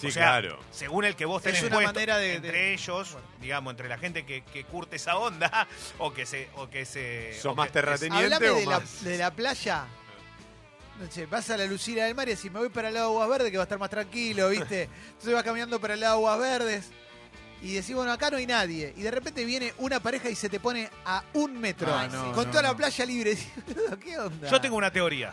[0.00, 0.58] Sí, O sea, claro.
[0.70, 3.88] Según el que vos tenés Es una puesto, manera de- entre de- ellos, digamos, entre
[3.88, 5.66] la gente que, que curte esa onda,
[5.98, 6.48] o que se...
[6.56, 9.04] O que se ¿Sos o más que- terrateniente o de la, más?
[9.04, 9.86] de la playa.
[11.00, 13.08] No sé, vas a la Lucila del Mar y decís, me voy para el lado
[13.08, 14.82] de Aguas Verdes que va a estar más tranquilo, ¿viste?
[15.08, 16.90] Entonces vas caminando para el lado de Aguas Verdes
[17.62, 18.92] y decís, bueno, acá no hay nadie.
[18.96, 21.92] Y de repente viene una pareja y se te pone a un metro.
[21.96, 23.36] Ay, no, con no, toda la playa libre.
[24.04, 24.50] ¿Qué onda?
[24.50, 25.32] Yo tengo una teoría.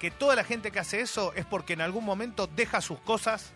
[0.00, 3.52] Que toda la gente que hace eso es porque en algún momento deja sus cosas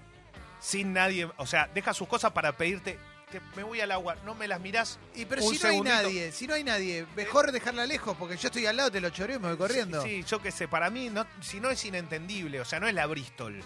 [0.60, 1.28] sin nadie...
[1.38, 2.98] O sea, deja sus cosas para pedirte...
[3.30, 4.98] "Te- Me voy al agua, no me las mirás.
[5.14, 5.96] Y pero un si no hay segundito".
[5.96, 9.10] nadie, si no hay nadie, mejor dejarla lejos porque yo estoy al lado, te lo
[9.10, 10.02] choreo y me voy corriendo.
[10.02, 12.86] Sí, sí, yo qué sé, para mí, no, si no es inentendible, o sea, no
[12.86, 13.60] es la Bristol.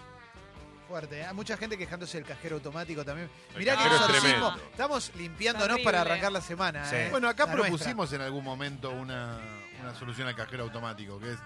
[0.88, 1.18] Fuerte.
[1.20, 1.26] ¿eh?
[1.26, 3.28] Hay mucha gente quejándose del cajero automático también.
[3.52, 4.30] El Mirá que cajero es exorcismo.
[4.48, 4.70] tremendo.
[4.70, 5.84] Estamos limpiándonos Terrible.
[5.84, 6.88] para arrancar la semana.
[6.88, 6.96] Sí.
[6.96, 7.08] ¿eh?
[7.10, 7.68] Bueno, acá La nuestra.
[7.76, 9.38] propusimos en algún momento una,
[9.82, 11.38] una solución al cajero automático, que es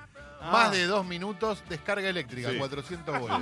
[0.45, 0.51] Ah.
[0.51, 2.59] más de dos minutos, descarga eléctrica, Sí.
[2.59, 3.37] 400 volts.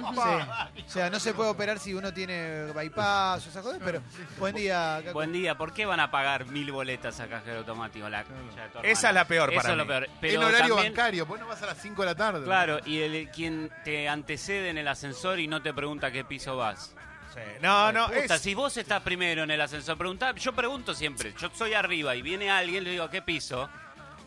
[0.74, 0.82] Sí.
[0.86, 4.02] O sea, no se puede operar si uno tiene bypass o esas cosas, pero
[4.38, 5.00] buen día.
[5.04, 5.12] Cacu.
[5.14, 8.08] Buen día, ¿por qué van a pagar mil boletas a cajero automático?
[8.08, 9.88] La concha de tu Esa es la peor Eso para es lo mí.
[9.88, 10.08] peor.
[10.22, 12.44] en horario también- bancario, pues no vas a las 5 de la tarde.
[12.44, 16.24] Claro, y el, quien te antecede en el ascensor y no te pregunta a qué
[16.24, 16.94] piso vas.
[17.34, 17.40] Sí.
[17.62, 21.32] No, no, Puta, es, Si vos estás primero en el ascensor, preguntá, yo pregunto siempre,
[21.38, 23.70] yo soy arriba y viene alguien, le digo, ¿a qué piso?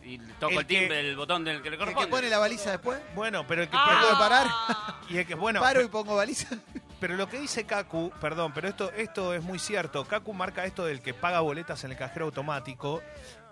[0.05, 2.09] Y le toco El el, timbre, que- el botón del que le ¿El que corresponde.
[2.09, 2.99] pone la baliza después?
[3.15, 3.97] bueno, pero el que ¿Me Ah.
[4.01, 4.47] puedo parar?
[5.09, 6.47] y el que bueno, Paro y pongo baliza.
[6.99, 10.05] pero lo que dice Kaku, perdón, pero esto esto es muy cierto.
[10.05, 13.01] Kaku marca esto del que paga boletas en el cajero automático.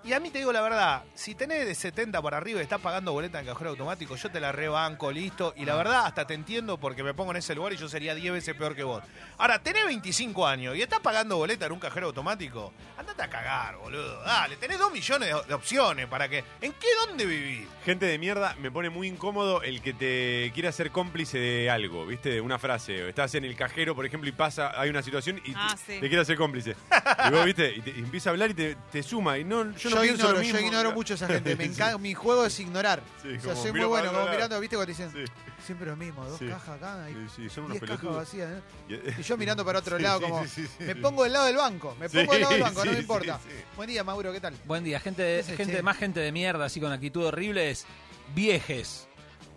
[0.04, 2.82] Y a mí te digo la verdad, si tenés de 70 para arriba y estás
[2.82, 5.54] pagando boleta en cajero automático, yo te la rebanco, listo.
[5.56, 8.16] Y la verdad, hasta te entiendo porque me pongo en ese lugar y yo sería
[8.16, 9.04] 10 veces peor que vos.
[9.38, 13.78] Ahora, tenés 25 años y estás pagando boleta en un cajero automático, andate a cagar,
[13.78, 14.24] boludo.
[14.24, 16.44] Dale, tenés 2 millones de, de opciones para que.
[16.62, 17.68] ¿En qué dónde vivís?
[17.86, 22.08] Gente de mierda, me pone muy incómodo el que te quiere hacer cómplice de algo,
[22.08, 22.30] ¿viste?
[22.30, 23.08] De una frase.
[23.08, 26.00] Estás en el cajero, por ejemplo, y pasa, hay una situación y Ah, te, sí.
[26.00, 26.76] te quiere hacer cómplice.
[27.28, 27.72] Y vos, ¿viste?
[27.76, 29.38] Y, te- y empieza a hablar y te, te suma.
[29.38, 30.60] Y no, yo Yo, pienso ignoro, lo mismo.
[30.60, 31.56] yo ignoro mucho a esa gente.
[31.56, 31.72] Me Sí.
[31.74, 33.02] enca- Mi juego es ignorar.
[33.22, 34.36] Sí, o sea, como soy muy miro para bueno, otro como lado.
[34.38, 34.76] mirando, ¿viste?
[34.76, 35.32] Cuando dicen Sí,
[35.66, 36.48] siempre lo mismo, dos Sí.
[36.48, 37.10] cajas acá.
[37.10, 38.24] Y sí, sí, son unos 10 cajas pelotudos.
[38.26, 38.50] vacías.
[38.90, 39.16] ¿eh?
[39.20, 40.44] Y- yo mirando para otro Sí, lado, sí, como.
[40.44, 40.84] sí, sí, sí.
[40.86, 41.96] Me pongo del lado del banco.
[42.00, 43.40] Me Sí, pongo del lado del banco, no sí, me sí, importa.
[43.44, 43.50] sí.
[43.76, 44.54] Buen día, Mauro, ¿qué tal?
[44.66, 45.82] Buen día, gente, de- Ese, gente che.
[45.84, 47.86] más gente de mierda, así con actitud horrible, es
[48.34, 49.08] viejes,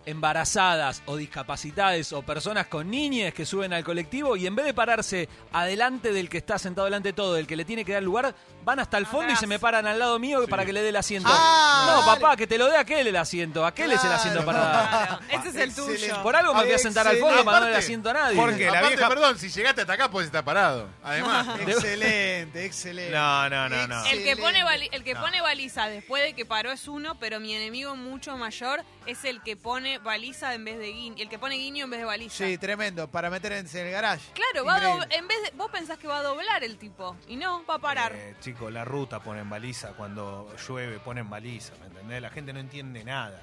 [0.07, 4.73] embarazadas o discapacitadas o personas con niñes que suben al colectivo y en vez de
[4.73, 8.03] pararse adelante del que está sentado delante de todo, del que le tiene que dar
[8.03, 10.81] lugar, van hasta el fondo y se me paran al lado mío para que le
[10.81, 11.29] dé el asiento.
[11.31, 13.65] Ah, no, papá, que te lo dé aquel el asiento.
[13.65, 14.59] Aquel es el asiento Claro.
[14.59, 15.19] para dar.
[15.29, 15.99] Ese es el Excelente.
[16.07, 16.23] tuyo.
[16.23, 18.35] Por algo me voy a sentar al fondo para no Aparte- asiento a nadie.
[18.37, 20.89] Porque la vieja- perdón, si llegaste hasta acá puedes estar parado.
[21.03, 23.11] Además, Excelente, excelente.
[23.15, 24.05] No, no, no, no.
[24.07, 27.53] El que, pone, el que pone baliza después de que paró es uno, pero mi
[27.55, 31.15] enemigo mucho mayor es el que pone baliza en vez de guiño.
[31.19, 32.35] El que pone guiño en vez de baliza.
[32.45, 33.07] Sí, tremendo.
[33.07, 34.23] Para meter en el garage.
[34.33, 34.77] Claro, va
[35.09, 37.79] en vez de, vos pensás que va a doblar el tipo y no, va a
[37.79, 38.13] parar.
[38.15, 38.35] Eh,
[38.71, 42.21] la ruta ponen baliza, cuando llueve ponen baliza, ¿me entendés?
[42.21, 43.39] La gente no entiende nada.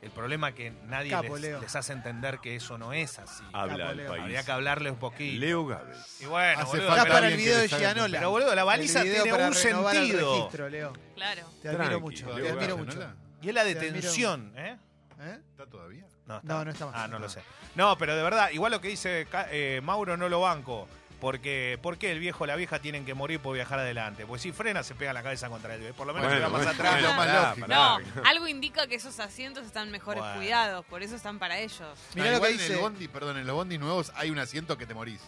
[0.00, 3.44] El problema es que nadie Capo, les, hace entender que eso no es así.
[3.52, 4.08] Habla Capo, el Leo.
[4.08, 4.22] país.
[4.22, 5.38] Habría que hablarle un poquito.
[5.40, 6.20] Leo Gávez.
[6.20, 8.18] Y bueno, Hace boludo, falta para el video de Gianola.
[8.18, 10.34] pero, boludo, la baliza tiene para un sentido.
[10.34, 10.92] registro, Leo.
[11.14, 11.42] Claro.
[11.62, 12.26] Te admiro Tranqui, mucho.
[12.26, 12.98] Leo Te admiro Gávez, mucho.
[13.08, 13.14] ¿no?
[13.42, 14.76] Y es la detención, ¿eh?
[15.20, 15.38] ¿Eh?
[15.52, 16.04] ¿Está todavía?
[16.26, 16.94] No, No, no está más.
[16.96, 17.18] Ah, no No.
[17.20, 17.40] lo sé.
[17.76, 20.88] No, pero de verdad, igual lo que dice eh, Mauro no lo banco.
[21.22, 24.26] Porque, ¿Por qué el viejo o la vieja tienen que morir por viajar adelante?
[24.26, 26.58] Pues si frena, se pega la cabeza contra el Por lo menos Bueno, se va
[26.58, 26.92] más atrás.
[26.94, 27.08] bueno.
[27.14, 27.66] más pará, lógico.
[27.68, 27.76] pará.
[28.16, 30.36] No, algo indica que esos asientos están mejores Bueno.
[30.36, 31.96] cuidados, por eso están para ellos.
[32.16, 32.72] Mirá No, lo que igual en dice.
[32.74, 35.20] el bondi, perdón, en los bondis nuevos hay un asiento que te morís.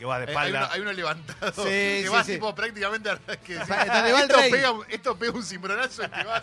[0.00, 0.58] Que va de hay, espalda.
[0.64, 2.32] uno, hay uno levantado Sí, que sí, vas sí.
[2.32, 4.50] tipo prácticamente a- que Pa- donde va el esto, rey.
[4.50, 6.42] pega, un- esto pega un cimbronazo en que vas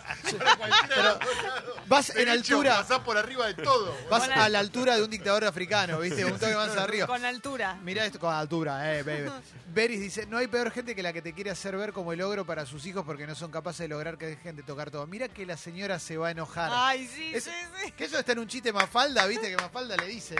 [1.88, 2.76] para en altura.
[2.76, 3.96] pasás por arriba de todo.
[4.10, 6.24] Vas a la altura de un dictador africano, ¿viste?
[6.24, 7.06] Un toque más arriba.
[7.08, 7.74] Con altura.
[7.82, 9.30] Mirá esto con altura, eh, baby.
[9.72, 12.22] Beris dice, no hay peor gente que la que te quiere hacer ver como el
[12.22, 15.06] ogro para sus hijos porque no son capaces de lograr que dejen de tocar todo.
[15.06, 16.70] Mira que la señora se va a enojar.
[16.72, 17.50] Ay, sí, Es- sí,
[17.82, 17.92] sí.
[17.92, 19.48] Que eso está en un chiste Mafalda, ¿viste?
[19.50, 20.36] Que Mafalda le dice,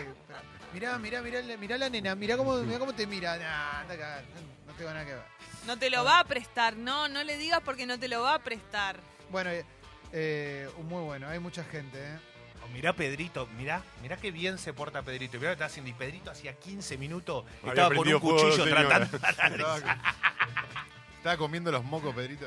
[0.72, 3.36] mirá, mirá, mirá, mirá la nena, mirá cómo, mirá cómo te mira.
[3.36, 4.24] Nah, anda a cagar,
[4.66, 5.22] no tengo nada que ver.
[5.66, 8.34] No te lo va a prestar, no, no le digas porque no te lo va
[8.34, 9.00] a prestar.
[9.30, 9.64] Bueno, eh,
[10.12, 12.18] eh, muy bueno, hay mucha gente, ¿eh?
[12.64, 15.36] Oh, mirá Pedrito, mirá, mirá qué bien se porta Pedrito.
[15.36, 15.90] Y mirá lo que está haciendo.
[15.90, 19.16] Y Pedrito hacía 15 minutos Había estaba con un juego, cuchillo tratando.
[19.16, 19.76] Estaba,
[21.16, 22.46] estaba comiendo los mocos, Pedrito.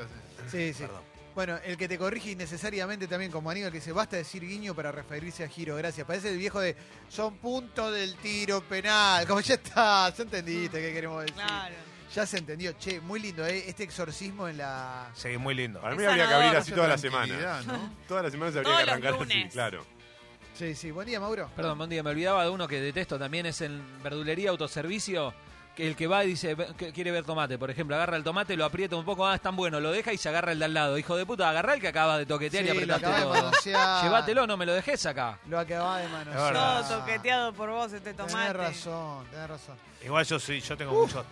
[0.50, 0.82] Sí, sí.
[0.82, 1.11] Perdón.
[1.34, 4.92] Bueno, el que te corrige innecesariamente también como Aníbal que dice, basta decir guiño para
[4.92, 6.06] referirse a giro, gracias.
[6.06, 6.76] Parece el viejo de,
[7.08, 9.26] son puntos del tiro penal.
[9.28, 11.34] Como ya está, ya entendiste qué queremos decir.
[11.36, 11.74] Claro.
[12.14, 12.72] Ya se entendió.
[12.72, 13.64] Che, muy lindo, ¿eh?
[13.66, 15.10] Este exorcismo en la...
[15.14, 15.80] Sí, muy lindo.
[15.80, 16.44] Para Es mí habría que sanador.
[16.46, 17.62] abrir así toda la semana.
[17.62, 17.94] ¿no?
[18.06, 19.52] Todas las semanas habría Todos que los arrancar así, lunes.
[19.54, 19.86] claro.
[20.52, 20.90] Sí, sí.
[20.90, 21.48] Buen día, Mauro.
[21.56, 22.02] Perdón, buen día.
[22.02, 25.32] Me olvidaba de uno que detesto también, es en verdulería, autoservicio.
[25.76, 28.22] Que el que va y dice "Ve- que quiere ver tomate, por ejemplo, agarra el
[28.24, 30.58] tomate, lo aprieta un poco, ah, es tan bueno, lo deja y se agarra el
[30.58, 30.98] de al lado.
[30.98, 33.30] Hijo de puta, agarra el que acaba de toquetear y Sí, apretaste todo.
[33.32, 34.04] manosear.
[34.04, 35.38] Llévatelo, no me lo dejes acá.
[35.48, 36.52] Lo acababa de manosear.
[36.52, 38.34] Todo toqueteado por vos este tomate.
[38.36, 39.76] Tenés razón, tenés razón.
[40.04, 41.24] Igual yo sí, yo tengo muchos.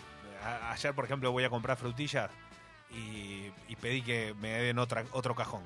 [0.42, 2.30] a- Ayer, por ejemplo, voy a comprar frutillas
[2.90, 5.62] y, y pedí que me den otra, otro cajón.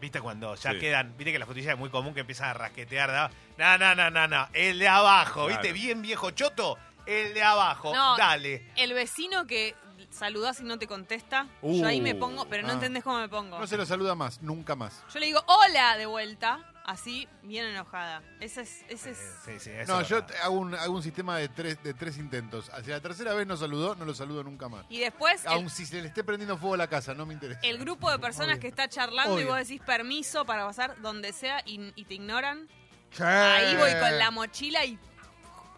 [0.00, 0.78] ¿Viste cuando ya Sí.
[0.78, 1.14] quedan?
[1.16, 3.30] ¿Viste que la frutilla es muy común que empiezan a rasquetear?
[3.58, 3.78] ¿no?
[3.78, 4.48] No, no, no, no.
[4.54, 5.72] El de abajo, ¿viste?
[5.72, 6.78] Bien viejo choto.
[7.06, 7.94] El de abajo.
[7.94, 8.16] No.
[8.16, 8.70] Dale.
[8.76, 9.74] El vecino que
[10.10, 12.74] saludás y no te contesta, Uh, yo ahí me pongo, pero no ah.
[12.74, 13.58] entendés cómo me pongo.
[13.58, 15.02] No se lo saluda más, nunca más.
[15.12, 18.22] Yo le digo hola de vuelta, así, bien enojada.
[18.40, 19.18] Ese es, ese es.
[19.44, 20.28] Sí, sí, eso No, es yo verdad.
[20.34, 22.68] te- hago un, hago un sistema de tres, de tres intentos.
[22.70, 24.84] Hacia la tercera vez no saludó, no lo saludo nunca más.
[24.88, 27.34] Y después el, Aun si se le esté prendiendo fuego a la casa, no me
[27.34, 27.60] interesa.
[27.64, 29.48] el grupo de personas que está charlando y Obvio.
[29.54, 32.68] vos decís permiso para pasar donde sea y, y te ignoran.
[33.20, 34.98] Ahí voy con la mochila y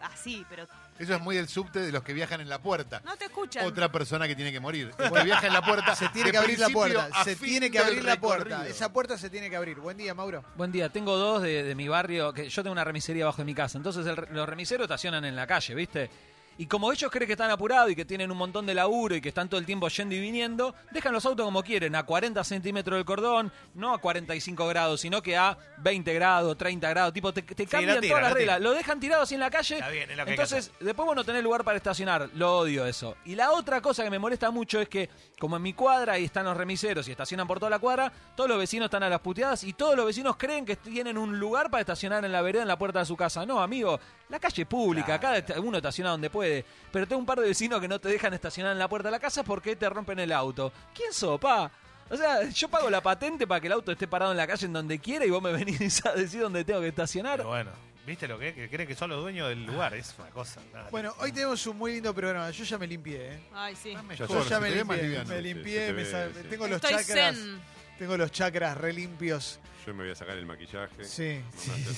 [0.01, 0.67] así, pero
[0.99, 3.01] Eso es muy del subte de los que viajan en la puerta.
[3.05, 3.65] no te escuchan.
[3.65, 4.91] Otra persona que tiene que morir.
[4.97, 5.95] El que viaja en la puerta.
[5.95, 7.23] Se tiene que abrir la puerta.
[7.23, 8.67] Se tiene que abrir la puerta.
[8.67, 9.77] Esa puerta se tiene que abrir.
[9.77, 10.43] Buen día, Mauro.
[10.55, 13.45] Buen día, tengo dos de, de mi barrio, que yo tengo una remisería abajo de
[13.45, 16.09] mi casa, entonces el los remiseros estacionan en la calle, ¿viste?
[16.57, 19.21] Y como ellos creen que están apurados y que tienen un montón de laburo y
[19.21, 22.43] que están todo el tiempo yendo y viniendo, dejan los autos como quieren, a 40
[22.43, 27.33] centímetros del cordón, no a 45 grados, sino que a 20 grados, 30 grados, tipo,
[27.33, 29.79] te, te cambian todas las reglas, lo dejan tirado así en la calle.
[29.91, 33.15] Bien, Entonces, después vos no tenés lugar para estacionar, lo odio eso.
[33.25, 36.25] Y la otra cosa que me molesta mucho es que, como en mi cuadra ahí
[36.25, 39.19] están los remiseros y estacionan por toda la cuadra, todos los vecinos están a las
[39.19, 42.63] puteadas y todos los vecinos creen que tienen un lugar para estacionar en la vereda,
[42.63, 43.45] en la puerta de su casa.
[43.45, 46.65] No, amigo, la calle es pública, cada uno estaciona donde puede.
[46.91, 49.11] Pero tengo un par de vecinos que no te dejan estacionar en la puerta de
[49.11, 50.71] la casa porque te rompen el auto.
[50.93, 51.71] ¿Quién sopa?
[52.09, 54.65] O sea, yo pago la patente para que el auto esté parado en la calle
[54.65, 57.37] en donde quiera y vos me venís a decir dónde tengo que estacionar.
[57.37, 57.71] Pero bueno,
[58.05, 58.55] ¿viste lo que es?
[58.55, 59.93] Que creen que son los dueños del lugar.
[59.93, 60.61] Es una cosa.
[60.73, 60.89] nada.
[60.89, 62.49] Bueno, hoy tenemos un muy lindo programa.
[62.51, 63.39] Yo ya me limpié, ¿eh?
[63.53, 63.93] Ay, sí.
[63.97, 65.03] Ah, mejor, Yo ya se me te ve más limpié.
[65.09, 65.29] liviano.
[65.29, 65.79] Me Sí, limpié.
[65.87, 66.47] te me ve, sa- sí.
[66.49, 67.35] Tengo los Estoy chakras.
[67.35, 67.59] zen.
[67.97, 69.59] Tengo los chakras re limpios.
[69.85, 71.03] Yo me voy a sacar el maquillaje.
[71.05, 71.41] Sí.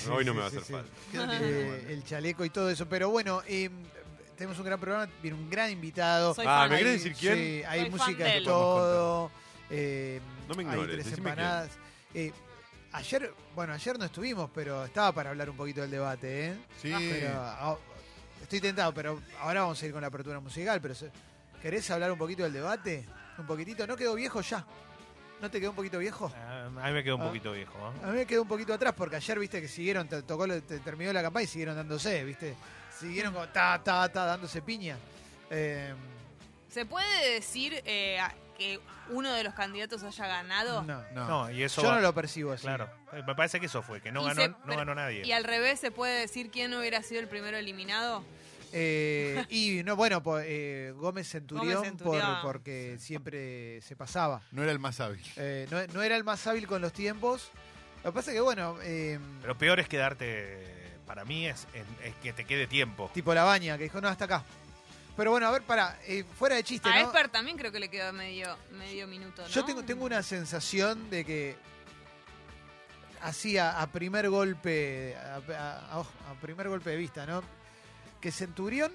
[0.07, 0.73] No hoy no sí, me va a hacer sí.
[0.73, 0.91] falta.
[1.41, 2.87] Eh, el chaleco y todo eso.
[2.87, 3.69] Pero bueno, eh,
[4.37, 5.11] tenemos un gran programa.
[5.21, 6.33] Viene un gran invitado.
[6.33, 6.69] Soy Ah, fan.
[6.69, 7.35] ¿me Hay- querés decir quién?
[7.35, 9.31] Sí, hay Soy música de todo.
[9.69, 11.71] eh, No me hay ignores, tres decime empanadas.
[12.13, 12.31] Eh,
[12.93, 16.57] ayer, bueno, ayer no estuvimos, pero estaba para hablar un poquito del debate, ¿eh?
[16.81, 16.93] Sí.
[16.97, 17.77] Pero, ah,
[18.41, 20.79] estoy tentado, pero ahora vamos a ir con la apertura musical.
[20.79, 21.11] Pero se-
[21.61, 23.05] ¿querés hablar un poquito del debate?
[23.37, 23.85] Un poquitito.
[23.87, 24.65] ¿No quedó viejo ya?
[25.41, 26.31] ¿No te quedó un poquito viejo?
[26.35, 27.27] Ah, a mí me quedó un Ah.
[27.27, 27.77] poquito viejo.
[27.79, 28.07] ¿no?
[28.07, 30.61] A mí me quedó un poquito atrás porque ayer, viste, que siguieron, te- tocó, lo-
[30.61, 32.55] te- terminó la campaña y siguieron dándose, viste.
[32.97, 34.97] Siguieron como ta, ta, ta, dándose piña.
[35.49, 35.93] Eh,
[36.69, 38.19] ¿Se puede decir eh,
[38.57, 40.83] que uno de los candidatos haya ganado?
[40.83, 41.01] no.
[41.13, 41.25] No.
[41.27, 41.81] No, y eso.
[41.81, 42.63] Yo va- no lo percibo así.
[42.63, 42.89] Claro.
[43.13, 45.25] Eh, Me parece que eso fue, que no Y ganó, se- no pero- ganó nadie.
[45.25, 48.23] ¿Y al revés se puede decir quién hubiera sido el primero eliminado?
[48.73, 52.41] Eh, y no, bueno, po- eh, Gómez Centurión, Gómez Centurión.
[52.41, 54.41] por- porque siempre se pasaba.
[54.51, 55.23] No era el más hábil.
[55.37, 57.49] Eh, no, no era el más hábil con los tiempos.
[58.03, 60.77] Lo que pasa es que, bueno, eh, Pero peor es quedarte.
[61.05, 63.09] Para mí es, es- es que te quede tiempo.
[63.13, 64.43] tipo la baña, que dijo, no, hasta acá.
[65.17, 65.97] Pero bueno, a ver, para,
[66.37, 67.07] fuera de chiste, A ¿no?
[67.07, 69.47] Esper también creo que le quedó medio, medio minuto, ¿no?
[69.49, 71.55] Yo tengo, tengo una sensación de que
[73.21, 77.43] así a, a primer golpe, a, a- a- a primer golpe de vista, ¿no?
[78.21, 78.91] Que Centurión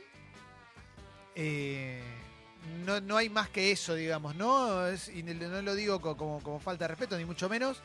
[1.34, 2.02] eh,
[2.84, 4.70] no, no hay más que eso, digamos, ¿no?
[5.14, 7.80] Y no lo digo co- como, como falta de respeto, ni mucho menos.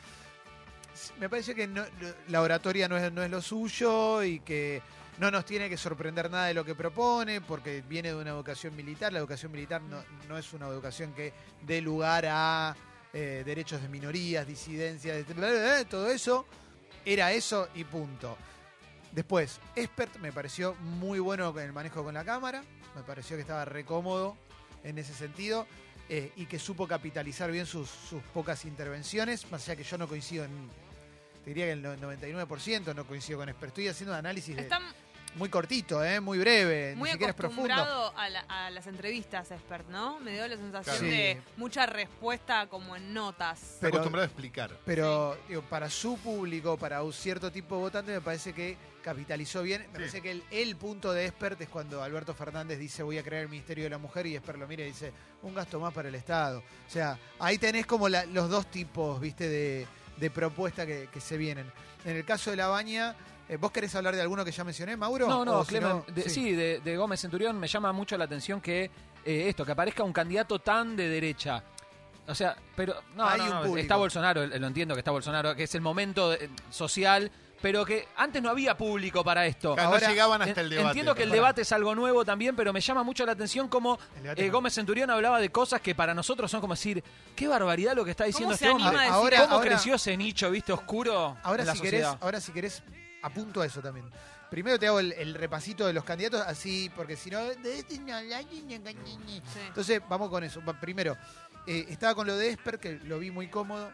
[1.18, 1.68] Me parece que
[2.28, 4.82] la oratoria no es, no es lo suyo y que
[5.18, 8.74] no nos tiene que sorprender nada de lo que propone, porque viene de una educación
[8.74, 9.12] militar.
[9.12, 12.74] La educación militar no, no es una educación que dé lugar a
[13.12, 15.24] eh, derechos de minorías, disidencias,
[15.88, 16.46] todo eso.
[17.04, 18.36] Era eso y punto.
[19.12, 22.62] Después, Expert me pareció muy bueno con el manejo con la cámara.
[22.94, 24.36] Me pareció que estaba recómodo
[24.84, 25.66] en ese sentido.
[26.12, 30.08] eh, y que supo capitalizar bien sus, sus pocas intervenciones, más allá que yo no
[30.08, 30.68] coincido en,
[31.44, 33.68] te diría que el no- 99% no coincido con Expert.
[33.70, 34.82] Estoy haciendo un análisis de, Están,
[35.36, 36.18] muy cortito, ¿eh?
[36.18, 37.72] muy breve, Muy ni siquiera es profundo.
[37.72, 40.18] acostumbrado a, la- a las entrevistas, expert, ¿no?
[40.18, 41.12] Me dio la sensación Claro.
[41.12, 41.52] de Sí.
[41.56, 43.76] mucha respuesta como en notas.
[43.80, 44.76] Pero- acostumbrado a explicar.
[44.84, 49.62] Pero digo, para su público, para un cierto tipo de votante, me parece que capitalizó
[49.62, 49.82] bien.
[49.82, 53.22] Me parece que el, el punto de expert es cuando Alberto Fernández dice voy a
[53.22, 55.92] crear el Ministerio de la Mujer y expert lo mira y dice un gasto más
[55.92, 56.58] para el Estado.
[56.60, 59.86] O sea, ahí tenés como la- los dos tipos, viste, de,
[60.16, 61.70] de propuesta que, que se vienen.
[62.04, 63.14] En el caso de la baña,
[63.48, 65.28] eh, ¿vos querés hablar de alguno que ya mencioné, Mauro?
[65.28, 68.60] No, no, si Clemen, de- sí, de, de Gómez Centurión me llama mucho la atención
[68.60, 68.84] que
[69.24, 71.62] eh, esto, que aparezca un candidato tan de derecha.
[72.26, 73.78] O sea, pero no, Hay no, un no, público.
[73.78, 77.30] está Bolsonaro, lo entiendo que está Bolsonaro, que es el momento eh, social,
[77.62, 79.74] pero que antes no había público para esto.
[79.74, 80.88] Claro, no llegaban hasta el debate.
[80.88, 83.68] Entiendo que el debate es algo nuevo también, pero me llama mucho la atención
[84.22, 84.50] debate eh.
[84.50, 87.02] Gómez Centurión hablaba de cosas que para nosotros son como decir,
[87.36, 89.04] qué barbaridad lo que está diciendo ¿Cómo este hombre.
[89.06, 92.18] a Ahora- ¿Cómo ahora- creció ese nicho, viste, oscuro Ahora en la si, querés, sociedad?
[92.22, 92.82] ahora si querés,
[93.22, 94.06] apunto a eso también.
[94.50, 97.38] Primero te hago el, el repasito de los candidatos, así, porque si no...
[99.36, 99.66] este.
[99.68, 100.60] Entonces, vamos con eso.
[100.80, 101.16] Primero,
[101.68, 103.92] eh, estaba con lo de Esper, que lo vi muy cómodo.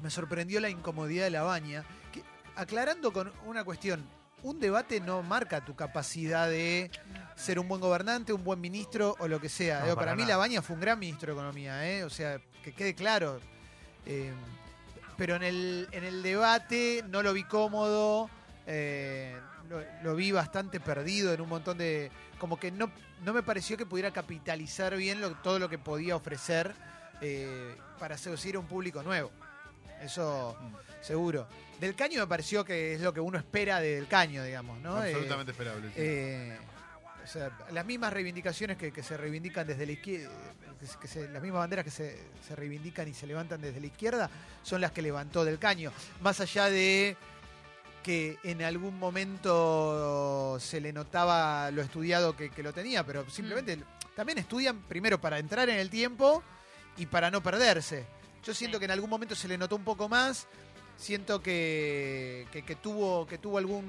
[0.00, 1.82] Me sorprendió la incomodidad de la baña.
[2.12, 2.22] Que,
[2.56, 4.04] aclarando con una cuestión,
[4.42, 6.90] un debate no marca tu capacidad de
[7.34, 9.78] ser un buen gobernante, un buen ministro o lo que sea.
[9.80, 10.34] No, Digo, para para mí nada.
[10.34, 12.04] la baña fue un gran ministro de Economía, ¿eh?
[12.04, 13.40] o sea, que quede claro.
[14.06, 14.32] Eh,
[15.16, 18.28] pero en el, en el debate no lo vi cómodo,
[18.66, 19.34] eh,
[19.68, 22.10] lo, lo vi bastante perdido en un montón de...
[22.38, 22.90] Como que no,
[23.24, 26.74] no me pareció que pudiera capitalizar bien lo- todo lo que podía ofrecer
[27.22, 29.30] eh, para seducir a un público nuevo.
[30.02, 30.58] Eso
[31.00, 31.46] seguro.
[31.80, 35.02] Del caño me pareció que es lo que uno espera del caño, digamos, ¿no?
[35.04, 35.88] Eh, Absolutamente esperable.
[35.88, 35.94] sí.
[35.96, 36.58] eh,
[37.22, 40.30] o sea, las mismas reivindicaciones que, que se reivindican desde la izquierda,
[40.78, 43.80] que se- que se- las mismas banderas que se, se reivindican y se levantan desde
[43.80, 44.30] la izquierda
[44.62, 45.90] son las que levantó del caño.
[46.20, 47.16] Más allá de
[48.02, 53.78] que en algún momento se le notaba lo estudiado que, que lo tenía, pero simplemente
[54.14, 56.42] también estudian primero para entrar en el tiempo
[56.98, 58.04] y para no perderse.
[58.44, 58.80] Yo siento Sí.
[58.80, 60.46] que en algún momento se le notó un poco más,
[60.96, 63.84] siento que, que, que tuvo, que tuvo algún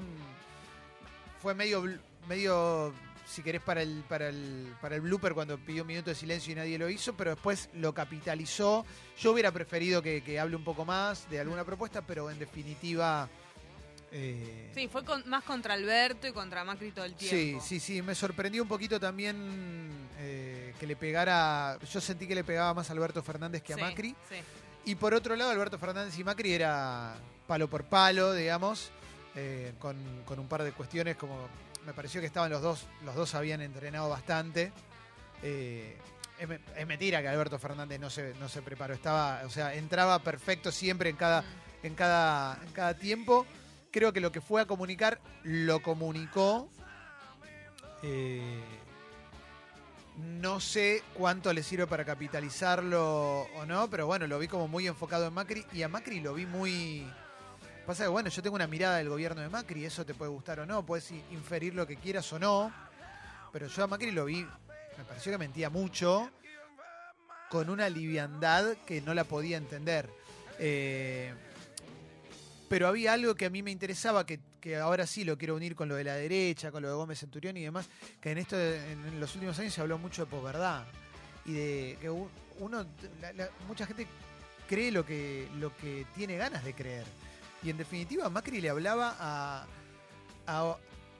[1.42, 1.84] fue medio
[2.28, 2.94] medio
[3.28, 6.52] si querés para el para el para el blooper cuando pidió un minuto de silencio
[6.52, 8.86] y nadie lo hizo pero después lo capitalizó
[9.20, 13.28] yo hubiera preferido que, que hable un poco más de alguna propuesta pero en definitiva
[14.12, 17.64] eh, Sí, fue con- más contra Alberto y contra Macri todo el sí tiempo.
[17.64, 22.44] sí sí me sorprendió un poquito también eh, que le pegara yo sentí que le
[22.44, 24.36] pegaba más a Alberto Fernández que a Sí, Macri sí.
[24.86, 27.16] Y por otro lado, Alberto Fernández y Macri era
[27.48, 28.92] palo por palo, digamos,
[29.36, 31.48] eh, con, con un par de cuestiones como
[31.86, 34.72] me pareció que estaban los dos, los dos habían entrenado bastante.
[35.44, 35.96] Eh,
[36.40, 39.76] es, me- es mentira que Alberto Fernández no se, no se preparó, estaba, o sea,
[39.76, 41.44] entraba perfecto siempre en cada,
[41.84, 43.46] en cada, en cada tiempo.
[43.92, 46.68] Creo que lo que fue a comunicar lo comunicó.
[48.04, 48.62] Eh,
[50.18, 54.88] no sé cuánto le sirve para capitalizarlo o no, pero bueno, lo vi como muy
[54.88, 57.06] enfocado en Macri y a Macri lo vi muy...
[57.86, 60.60] Pasa que bueno, yo tengo una mirada del gobierno de Macri, eso te puede gustar
[60.60, 62.74] o no, puedes inferir lo que quieras o no,
[63.52, 64.44] pero yo a Macri lo vi,
[64.98, 66.32] me pareció que mentía mucho,
[67.50, 70.10] con una liviandad que no la podía entender.
[70.58, 71.34] Eh,
[72.70, 75.76] pero había algo que a mí me interesaba, que, que ahora sí lo quiero unir
[75.76, 77.88] con lo de la derecha, con lo de Gómez Centurión y demás,
[78.22, 80.84] que en esto en, los últimos años se habló mucho de posverdad
[81.46, 82.86] y de que uno,
[83.22, 84.08] la- la- mucha gente
[84.68, 87.06] cree lo que, lo que tiene ganas de creer.
[87.62, 89.66] Y en definitiva Macri le hablaba a...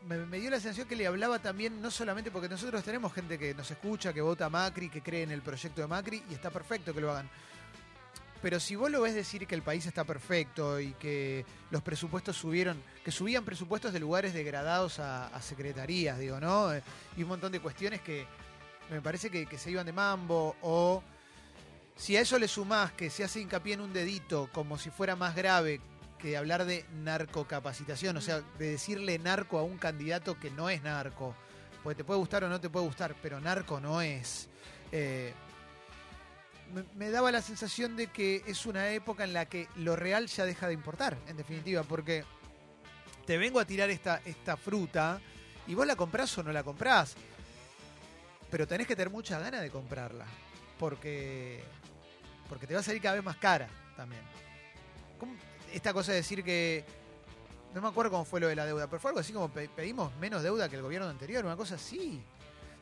[0.08, 3.54] me dio la sensación que le hablaba también, no solamente porque nosotros tenemos gente que
[3.54, 6.50] nos escucha, que vota a Macri, que cree en el proyecto de Macri, y está
[6.52, 7.30] perfecto que lo hagan.
[8.46, 12.38] Pero si vos lo ves decir que el país está perfecto y que los presupuestos
[12.38, 16.72] subieron, que subían presupuestos de lugares degradados a, secretarías, digo, ¿no?
[16.72, 16.84] Eh,
[17.18, 18.28] Y un montón de cuestiones que
[18.92, 21.02] me parece que, se iban de mambo, o
[21.96, 25.16] si a eso le sumás que se hace hincapié en un dedito como si fuera
[25.16, 25.82] más grave
[26.20, 30.84] que hablar de narcocapacitación, o sea, de decirle narco a un candidato que no es
[30.84, 31.34] narco,
[31.82, 34.50] porque te puede gustar o no te puede gustar, pero narco no es.
[34.92, 35.34] Eh,
[36.96, 40.46] me, daba la sensación de que es una época en la que lo real ya
[40.46, 42.24] deja de importar, en definitiva, porque
[43.26, 45.20] te vengo a tirar esta, esta fruta
[45.68, 47.16] y vos la comprás o no la comprás,
[48.52, 50.26] pero tenés que tener muchas ganas de comprarla,
[50.80, 51.64] porque,
[52.50, 54.22] porque te va a salir cada vez más cara también.
[55.20, 55.34] ¿Cómo-
[55.74, 56.84] esta cosa de decir que...
[57.74, 59.68] No me acuerdo cómo fue lo de la deuda, pero fue algo así como pe-
[59.68, 62.24] pedimos menos deuda que el gobierno anterior, una cosa así.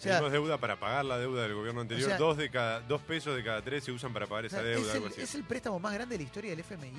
[0.04, 2.06] Sea, Tenemos deuda para pagar la deuda del gobierno anterior.
[2.06, 4.62] o sea- dos, de cada, dos pesos de cada tres se usan para pagar esa
[4.62, 4.88] deuda.
[4.90, 5.22] es, algo el, así.
[5.22, 6.92] es el préstamo más grande de la historia del FMI.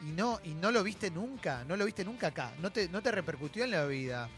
[0.00, 3.02] Y no, y no lo viste nunca, no lo viste nunca acá, no te, no
[3.02, 4.28] te repercutió en la vida.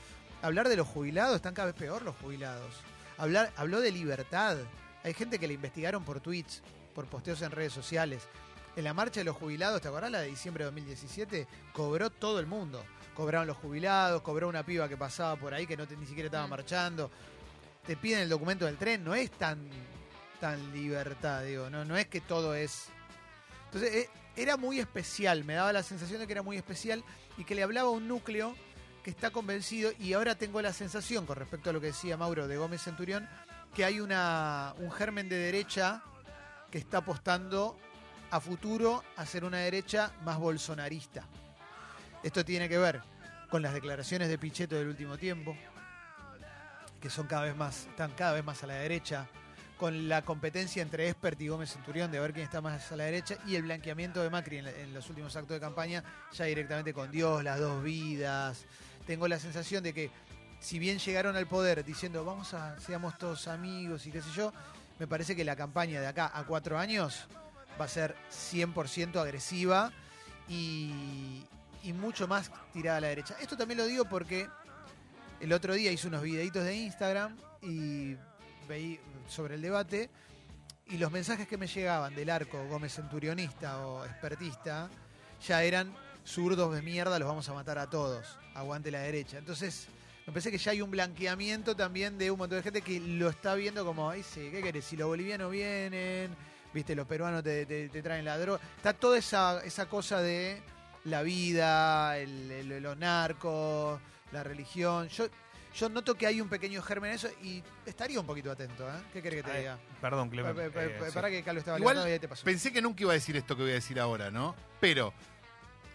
[0.43, 2.73] Hablar de los jubilados, están cada vez peor los jubilados.
[3.19, 4.59] Hablar, habló de libertad.
[5.03, 6.63] Hay gente que le investigaron por tweets,
[6.95, 8.29] por posteos en redes sociales.
[8.77, 11.49] En la marcha de los jubilados, ¿te acordás la de diciembre de 2017?
[11.73, 12.85] Cobró todo el mundo.
[13.17, 16.27] Cobraron los jubilados, cobró una piba que pasaba por ahí que no te- ni siquiera
[16.27, 16.51] estaba Mm.
[16.51, 17.11] marchando.
[17.87, 19.69] Te piden el documento del tren, no es tan,
[20.41, 22.89] tan libertad, digo, no, no es que todo es.
[23.67, 27.03] Entonces, eh, era muy especial, me daba la sensación de que era muy especial
[27.39, 28.55] y que le hablaba a un núcleo
[29.03, 32.47] que está convencido y ahora tengo la sensación, con respecto a lo que decía Mauro
[32.49, 33.29] de Gómez Centurión,
[33.75, 36.03] que hay una, un germen de derecha
[36.71, 37.79] que está apostando
[38.31, 41.25] a futuro a ser una derecha más bolsonarista.
[42.27, 43.03] Esto tiene que ver
[43.49, 45.57] con las declaraciones de Pichetto del último tiempo,
[47.01, 49.29] que son cada vez más, están cada vez más a la derecha,
[49.77, 53.05] con la competencia entre Espert y Gómez Centurión de ver quién está más a la
[53.05, 56.03] derecha, y el blanqueamiento de Macri en, en los últimos actos de campaña,
[56.33, 58.65] ya directamente con Dios, las dos vidas.
[59.07, 60.11] Tengo la sensación de que
[60.59, 64.53] si bien llegaron al poder diciendo vamos a, seamos todos amigos y qué sé yo,
[64.99, 67.29] me parece que la campaña de acá a cuatro años
[67.81, 69.93] va a ser 100% agresiva
[70.49, 71.45] y,
[71.87, 73.37] y mucho más tirada a la derecha.
[73.41, 74.49] Esto también lo digo porque
[75.41, 78.17] el otro día hice unos videitos de Instagram y
[78.69, 80.11] veí sobre el debate
[80.89, 84.91] y los mensajes que me llegaban del arco Gómez Centurionista o expertista
[85.47, 89.39] ya eran zurdos de mierda, los vamos a matar a todos, aguante la derecha.
[89.39, 89.87] Entonces,
[90.27, 93.29] me parece que ya hay un blanqueamiento también de un montón de gente que lo
[93.29, 94.85] está viendo como, ay, sí, ¿qué querés?
[94.85, 96.35] Si los bolivianos vienen,
[96.75, 98.61] viste, los peruanos te, traen la droga.
[98.77, 100.61] Está toda esa, esa cosa de
[101.07, 104.01] la vida, el- el- los narcos,
[104.33, 105.09] la religión.
[105.09, 105.27] Yo,
[105.75, 108.93] yo noto que hay un pequeño germen en eso y estaría un poquito atento, ¿eh?
[109.13, 109.79] ¿Qué querés que te Ay, diga?
[110.01, 110.55] Perdón, Pa- Clemen.
[110.57, 111.13] pa- pa- eh, sí.
[111.15, 112.45] Para que Carlos estaba Igual, levantando y ahí te pasó.
[112.45, 114.55] Pensé que nunca iba a decir esto que voy a decir ahora, ¿no?
[114.81, 115.13] Pero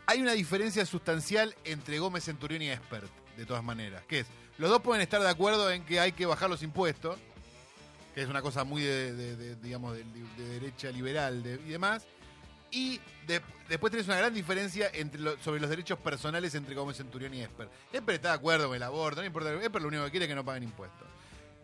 [0.06, 4.04] hay una diferencia sustancial entre Gómez Centurión y Expert, de todas maneras.
[4.08, 7.18] Que es, los dos pueden estar de acuerdo en que hay que bajar los impuestos,
[8.16, 10.04] que es una cosa muy de, de- de, digamos, de,
[10.38, 12.06] de derecha liberal de- y demás.
[12.72, 16.98] Y de- después tenés una gran diferencia entre lo- sobre los derechos personales entre Gómez
[16.98, 17.70] Centurión y Esper.
[17.92, 19.54] Esper está de acuerdo con el aborto, no importa.
[19.54, 21.08] Esper lo único que quiere es que no paguen impuestos.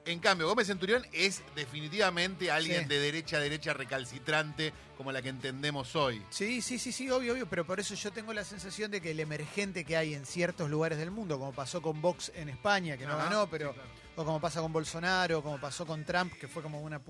[0.05, 2.88] En cambio, Gómez Centurión es definitivamente alguien Sí.
[2.88, 6.22] de derecha a derecha recalcitrante como la que entendemos hoy.
[6.30, 9.12] Sí, sí, sí, sí, obvio, obvio, pero por eso yo tengo la sensación de que
[9.12, 12.97] el emergente que hay en ciertos lugares del mundo, como pasó con Vox en España,
[12.97, 13.89] que no ganó, pero sí, claro.
[14.16, 17.01] o como pasa con Bolsonaro, como pasó con Trump, que fue como una,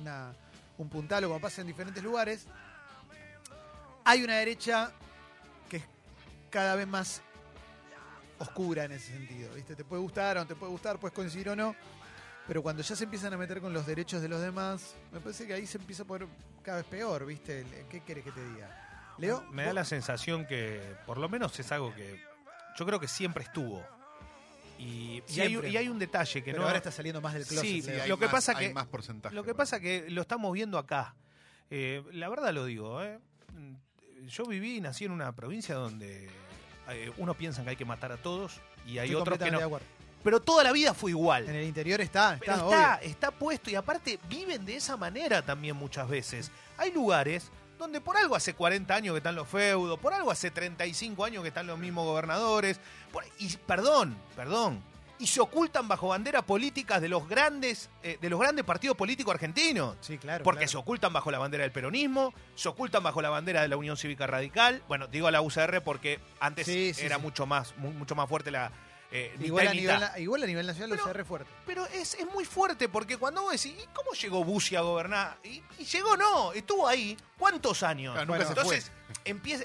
[0.00, 0.34] una-
[0.78, 2.46] un puntal, o como pasa en diferentes lugares,
[4.06, 4.90] hay una derecha
[5.68, 5.84] que es
[6.50, 7.20] cada vez más
[8.38, 9.74] oscura en ese sentido, ¿viste?
[9.74, 11.74] Te puede gustar o no te puede gustar, puedes coincidir o no,
[12.46, 15.46] pero cuando ya se empiezan a meter con los derechos de los demás, me parece
[15.46, 16.28] que ahí se empieza a poner
[16.62, 17.60] cada vez peor, ¿viste?
[17.60, 19.14] El- ¿Qué querés que te diga?
[19.18, 22.20] Leo, Me da la sensación que, por lo menos, es algo que
[22.78, 23.82] yo creo que siempre estuvo.
[24.78, 24.84] Y,
[25.28, 25.70] y hay, Siempre.
[25.70, 26.66] y hay un detalle que pero no.
[26.66, 27.82] ahora está saliendo más del closet.
[27.82, 29.34] Sí, hay lo que más- pasa hay que- más porcentaje.
[29.34, 31.14] Lo que pasa que lo estamos viendo acá.
[31.70, 33.18] Eh, la verdad lo digo, ¿eh?
[34.28, 36.28] Yo viví y nací en una provincia donde
[36.88, 39.58] eh, uno piensa que hay que matar a todos y hay Estoy otros que no.
[39.58, 39.86] de acuerdo.
[40.24, 41.48] Pero toda la vida fue igual.
[41.48, 43.08] En el interior está, Pero está, está, obvio.
[43.10, 46.50] está puesto y aparte viven de esa manera también muchas veces.
[46.76, 50.50] Hay lugares donde por algo hace 40 años que están los feudos, por algo hace
[50.50, 52.80] 35 años que están los mismos gobernadores,
[53.12, 54.82] por- y perdón, perdón,
[55.18, 59.32] y se ocultan bajo banderas políticas de los grandes, eh, de los grandes partidos políticos
[59.34, 59.96] argentinos.
[60.00, 60.44] Sí, claro.
[60.44, 60.70] Porque claro.
[60.72, 63.96] se ocultan bajo la bandera del peronismo, se ocultan bajo la bandera de la Unión
[63.96, 64.82] Cívica Radical.
[64.88, 67.22] Bueno, digo la UCR porque antes Sí, sí, era sí.
[67.22, 68.70] mucho más mu- mucho más fuerte la
[69.12, 70.16] eh, Igual a, nivel, mitad.
[70.16, 71.50] igual a nivel nacional Pero- UCR es fuerte.
[71.64, 75.38] Pero es, es muy fuerte porque cuando vos decís, ¿y cómo llegó Bussi a gobernar?
[75.44, 77.16] Y, y llegó, no, estuvo ahí.
[77.38, 78.14] ¿Cuántos años?
[78.14, 78.90] Claro, se entonces,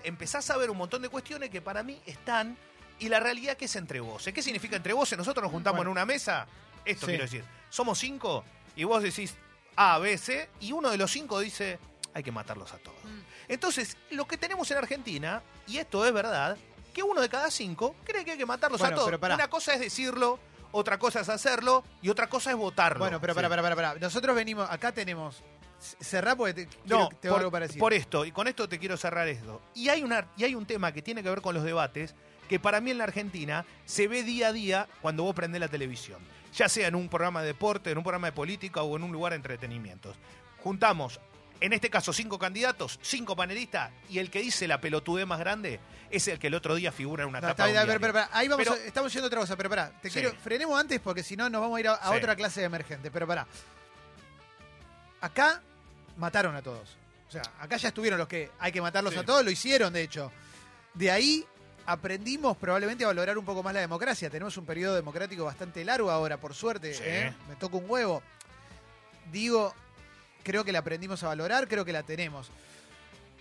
[0.04, 2.56] empezás a ver un montón de cuestiones que para mí están.
[3.02, 4.34] Y la realidad que es entre voces.
[4.34, 5.18] ¿Qué significa entre voces?
[5.18, 5.90] Nosotros nos juntamos Bueno.
[5.90, 6.48] en una mesa.
[6.86, 7.12] Esto Sí.
[7.12, 7.44] quiero decir.
[7.70, 8.44] Somos cinco
[8.76, 9.36] y vos decís
[9.76, 10.50] A, B, C.
[10.60, 11.80] Y uno de los cinco dice,
[12.14, 12.98] hay que matarlos a todos.
[13.04, 13.20] Mm.
[13.50, 16.58] Entonces, lo que tenemos en Argentina, y esto es verdad,
[16.94, 19.08] que uno de cada cinco cree que hay que matarlos Bueno, a todos.
[19.08, 19.36] pero pará.
[19.36, 20.40] Una cosa es decirlo,
[20.74, 23.00] otra cosa es hacerlo y otra cosa es votarlo.
[23.00, 23.36] Bueno, pero Sí.
[23.36, 23.96] para, para, para, para.
[23.96, 25.42] Nosotros venimos, acá tenemos.
[25.80, 27.80] c- Cerrá porque te, No, quiero- tengo por, algo para decir.
[27.80, 29.62] por esto, y con esto te quiero cerrar esto.
[29.74, 32.14] Y hay, una, y hay un tema que tiene que ver con los debates,
[32.52, 35.70] que para mí en la Argentina se ve día a día cuando vos prendés la
[35.70, 36.20] televisión.
[36.54, 39.12] Ya sea en un programa de deporte, en un programa de política o en un
[39.14, 40.18] lugar de entretenimientos.
[40.62, 41.22] Juntamos,
[41.62, 45.80] en este caso, cinco candidatos, cinco panelistas, y el que dice la pelotudez más grande
[46.10, 48.14] es el que el otro día figura en una No, tapa está de un pero,
[48.14, 50.20] pero, ahí vamos Pero- a- estamos yendo a otra cosa, pero pará, te Sí.
[50.20, 52.18] quiero, frenemos antes porque si no nos vamos a ir a, a Sí.
[52.18, 53.48] otra clase de emergente, pero pará.
[55.22, 55.62] Acá
[56.18, 56.98] mataron a todos.
[57.30, 59.20] O sea, acá ya estuvieron los que hay que matarlos Sí.
[59.20, 60.34] a todos, lo hicieron de hecho.
[60.94, 61.46] De ahí
[61.86, 64.30] aprendimos probablemente a valorar un poco más la democracia.
[64.30, 66.94] Tenemos un periodo democrático bastante largo ahora, por suerte.
[66.94, 67.04] Sí.
[67.06, 67.34] ¿eh?
[67.48, 68.22] Me toca un huevo.
[69.32, 69.74] Digo,
[70.44, 72.52] creo que la aprendimos a valorar, creo que la tenemos.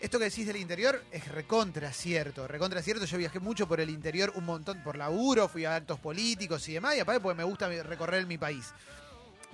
[0.01, 3.05] Esto que decís del interior es recontra cierto, recontra cierto.
[3.05, 6.74] Yo viajé mucho por el interior, un montón por laburo, fui a actos políticos y
[6.74, 8.72] demás, y aparte porque me gusta recorrer mi país.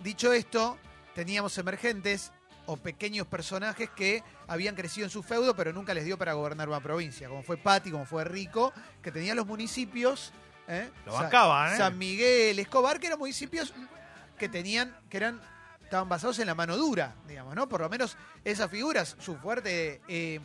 [0.04, 0.78] Dicho esto,
[1.16, 2.30] teníamos emergentes
[2.66, 6.68] o pequeños personajes que habían crecido en su feudo, pero nunca les dio para gobernar
[6.68, 10.32] una provincia, como fue Pati, como fue Rico, que tenían los municipios.
[10.68, 10.90] ¿eh?
[11.04, 11.76] Lo Sa- bancaban, ¿eh?
[11.76, 13.72] San Miguel, Escobar, que eran municipios
[14.38, 15.40] que tenían, que eran,
[15.82, 17.68] estaban basados en la mano dura, digamos, ¿no?
[17.68, 20.40] Por lo menos esas figuras, su fuerte eh,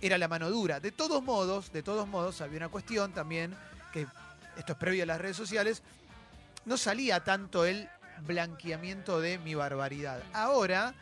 [0.00, 0.78] era la mano dura.
[0.80, 3.54] De todos modos, de todos modos, había una cuestión también,
[3.92, 4.06] que
[4.56, 5.82] esto es previo a las redes sociales,
[6.64, 7.88] no salía tanto el
[8.22, 10.22] blanqueamiento de mi barbaridad.
[10.32, 10.94] Ahora,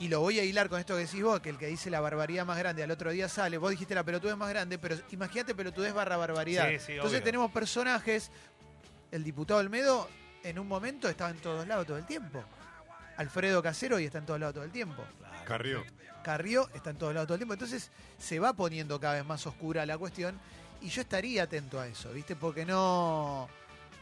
[0.00, 2.00] y lo voy a hilar con esto que decís vos, que el que dice la
[2.00, 5.54] barbaridad más grande al otro día sale, vos dijiste la pelotudez más grande, pero imagínate
[5.54, 6.68] pelotudez barra barbaridad.
[6.68, 7.24] Sí, sí, Entonces obvio.
[7.24, 8.30] tenemos personajes,
[9.10, 10.08] el diputado Olmedo
[10.44, 12.42] en un momento estaba en todos lados todo el tiempo.
[13.16, 15.02] Alfredo Casero y está en todos lados todo el tiempo.
[15.44, 15.84] Carrió.
[16.22, 17.54] Carrió está en todos lados todo el tiempo.
[17.54, 20.38] Entonces se va poniendo cada vez más oscura la cuestión
[20.80, 22.36] y yo estaría atento a eso, ¿viste?
[22.36, 23.48] Porque no.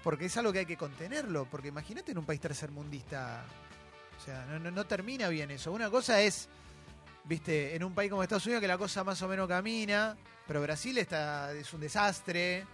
[0.05, 1.47] Porque es algo que hay que contenerlo.
[1.51, 3.43] Porque imagínate en un país tercermundista.
[4.19, 5.73] O sea, no, no, no termina bien eso.
[5.73, 6.49] Una cosa es,
[7.25, 7.75] ¿viste?
[7.77, 10.17] En un país como Estados Unidos que la cosa más o menos camina.
[10.47, 12.65] Pero Brasil está, es un desastre.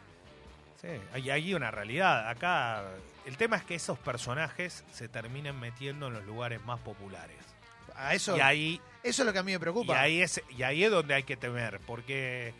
[0.80, 2.28] Sí, hay, hay una realidad.
[2.28, 2.84] Acá
[3.24, 7.36] el tema es que esos personajes se terminan metiendo en los lugares más populares.
[7.94, 10.00] A eso, Y ahí, eso es lo que a mí me y, preocupa.
[10.00, 12.54] ahí es, y ahí es donde hay que temer, porque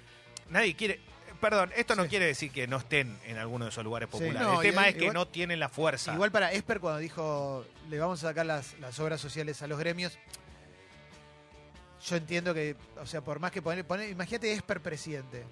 [0.51, 1.01] nadie quiere...
[1.43, 2.09] Perdón, esto no Sí.
[2.09, 4.13] quiere decir que no estén en alguno de esos lugares Sí.
[4.13, 4.41] populares.
[4.43, 6.15] No, el tema ahí- es que igual- no tienen la fuerza.
[6.15, 9.79] Igual para Esper cuando dijo le vamos a sacar las, las obras sociales a los
[9.79, 10.17] gremios,
[12.07, 15.45] yo entiendo que, o sea, por más que poner, poner imagínate Esper presidente,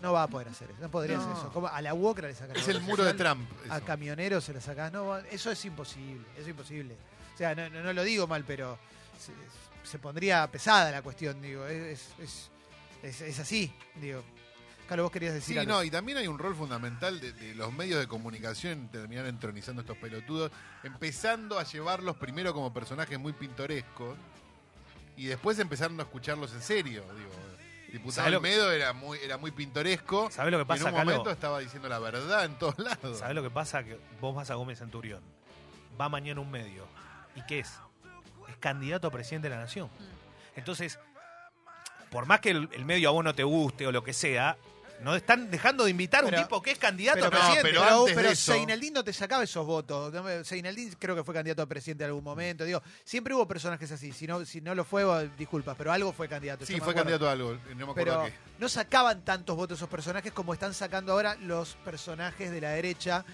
[0.00, 1.22] no va a poder hacer eso, no podría No.
[1.24, 1.52] hacer eso.
[1.52, 3.50] Como a la Walker le sacan Es el muro de social, Trump.
[3.70, 6.96] A camioneros se la sacás, no, eso es imposible, eso es imposible.
[7.34, 8.78] O sea, no, no- no lo digo mal, pero
[9.18, 9.32] se,
[9.88, 12.50] se pondría pesada la cuestión, digo, es, es,
[13.02, 14.22] es, es así, digo.
[14.92, 15.72] Carlos, vos querías decir Sí, algo.
[15.72, 19.26] no, y también hay un rol fundamental de, de los medios de comunicación en terminar
[19.26, 20.50] entronizando estos pelotudos,
[20.82, 24.16] empezando a llevarlos primero como personajes muy pintorescos
[25.16, 27.02] y después empezando a escucharlos en serio.
[27.16, 27.30] Digo,
[27.92, 30.30] Diputado ¿Sabés lo que- Almedo era muy, era muy pintoresco.
[30.30, 31.10] ¿Sabés lo que y pasa, en un Calo?
[31.10, 33.18] momento estaba diciendo la verdad en todos lados.
[33.18, 33.84] ¿Sabes lo que pasa?
[33.84, 35.20] Que vos vas a Gómez Centurión,
[36.00, 36.86] va mañana un medio.
[37.36, 37.70] ¿Y qué es?
[38.48, 39.90] Es candidato a presidente de la nación.
[40.56, 40.98] Entonces,
[42.10, 44.56] por más que el, el medio a vos no te guste o lo que sea,
[45.04, 47.36] no están dejando de invitar a Pero- un tipo que es candidato Pero, a no,
[47.38, 47.62] presidente.
[47.70, 50.12] pero pero, antes de pero eso- Seineldín no te sacaba esos votos.
[50.46, 52.64] Seineldín creo que fue candidato a presidente en algún momento.
[52.64, 54.12] Digo, siempre hubo personajes así.
[54.12, 56.64] Si no, si no lo fue, bueno, disculpas, pero algo fue candidato.
[56.66, 57.00] Sí, me fue acuerdo.
[57.18, 57.52] candidato a algo.
[57.52, 58.34] No me acuerdo Pero a qué.
[58.58, 63.24] no sacaban tantos votos esos personajes como están sacando ahora los personajes de la derecha.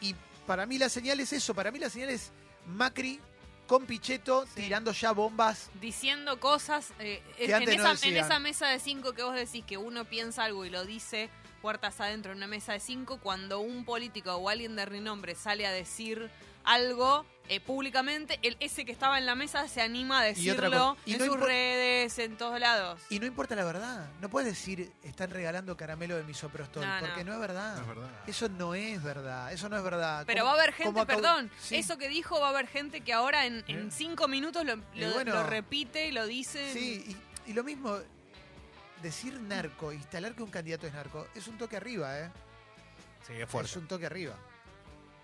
[0.00, 0.14] Y
[0.46, 1.54] para mí la señal es eso.
[1.54, 2.32] Para mí la señal es
[2.66, 3.20] Macri
[3.66, 4.62] con Pichetto Sí.
[4.62, 5.70] tirando ya bombas.
[5.80, 9.64] diciendo cosas eh, Que en, no esa, en esa mesa de cinco que vos decís
[9.64, 11.30] que uno piensa algo y lo dice
[11.62, 15.64] puertas adentro en una mesa de cinco, cuando un político o alguien de renombre sale
[15.66, 16.28] a decir
[16.64, 20.68] algo eh, públicamente, el, ese que estaba en la mesa se anima a Y otra
[20.68, 23.00] decirlo y en no sus redes, en todos lados.
[23.10, 24.08] Y no importa la verdad.
[24.20, 26.86] No puedes decir están regalando caramelo de misoprostol.
[26.86, 27.74] No, porque no es verdad.
[27.76, 28.10] No es verdad.
[28.26, 29.52] Eso no es verdad.
[29.52, 30.24] Eso no es verdad.
[30.26, 31.76] Pero ¿Cómo- va a haber gente, perdón, Sí.
[31.76, 33.90] eso que dijo va a haber gente que ahora en, en Eh.
[33.90, 35.34] cinco minutos lo, Y lo- bueno.
[35.34, 36.72] lo repite y lo dice.
[36.72, 37.98] Sí, y, y lo mismo,
[39.02, 42.30] decir narco, instalar que un candidato es narco, es un toque arriba, ¿eh?
[43.26, 43.68] Sí, es fuerte.
[43.70, 44.36] Es un toque arriba.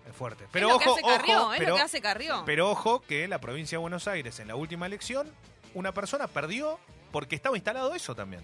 [0.09, 0.45] Es fuerte.
[0.45, 2.43] Es Pero lo ojo, que hace Carrió, ojo, es pero, lo que hace Carrió.
[2.45, 5.31] pero ojo que la provincia de Buenos Aires en la última elección,
[5.73, 6.79] una persona perdió
[7.11, 8.43] porque estaba instalado eso también.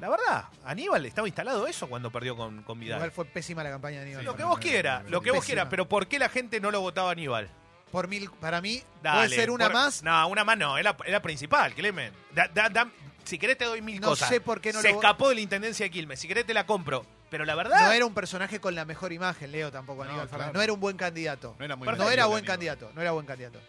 [0.00, 2.98] La verdad, Aníbal estaba instalado eso cuando perdió con, con Vidal.
[2.98, 4.24] Igual fue pésima la campaña de Aníbal.
[4.24, 6.80] lo que vos quieras, lo que vos quieras, pero ¿por qué la gente no lo
[6.80, 7.50] votaba a Aníbal?
[7.92, 10.02] Por mil, para mí, Dale, puede ser una por- más.
[10.02, 12.12] No, una más no, es la, es la principal, Clemen.
[12.32, 12.88] Da- da- da-
[13.24, 14.28] si querés te doy mil No cosas.
[14.28, 16.18] sé por qué no Se lo- escapó de la intendencia de Quilmes.
[16.20, 17.04] Si querés te la compro.
[17.30, 20.28] Pero la verdad, No era un personaje con la mejor imagen, Leo tampoco, No, Aníbal
[20.28, 20.50] Fernández.
[20.52, 20.58] claro.
[20.58, 21.54] No era un buen candidato.
[21.58, 23.60] No era muy No era buen candidato, no era buen candidato.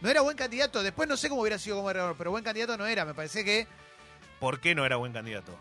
[0.00, 2.76] No era buen candidato, después no sé cómo hubiera sido como gobernador, pero buen candidato
[2.76, 3.04] no era.
[3.04, 3.66] Me parece que
[4.40, 5.56] ¿por qué no era buen candidato?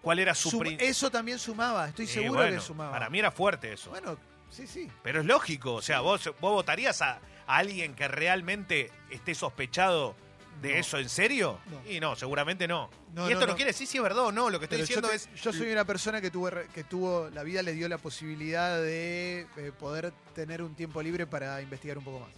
[0.00, 2.90] ¿Cuál era su sum- eso también sumaba, estoy Sí, seguro bueno, que sumaba.
[2.92, 3.90] Para mí era fuerte eso.
[3.90, 4.16] Bueno,
[4.50, 4.90] sí, sí.
[5.02, 10.16] Pero es lógico, o sea, vos, vos votarías a, a alguien que realmente esté sospechado
[10.60, 10.76] de No.
[10.76, 11.58] eso en serio?
[11.66, 11.90] No.
[11.90, 12.90] Y no, seguramente no.
[13.14, 14.86] No, y esto no, quiere decir si es verdad o no, lo que estoy Pero
[14.86, 15.42] diciendo yo, te- es...
[15.42, 18.76] yo soy una persona que tuvo, re- que tuvo, la vida le dio la posibilidad
[18.80, 22.30] de eh, poder tener un tiempo libre para investigar un poco más.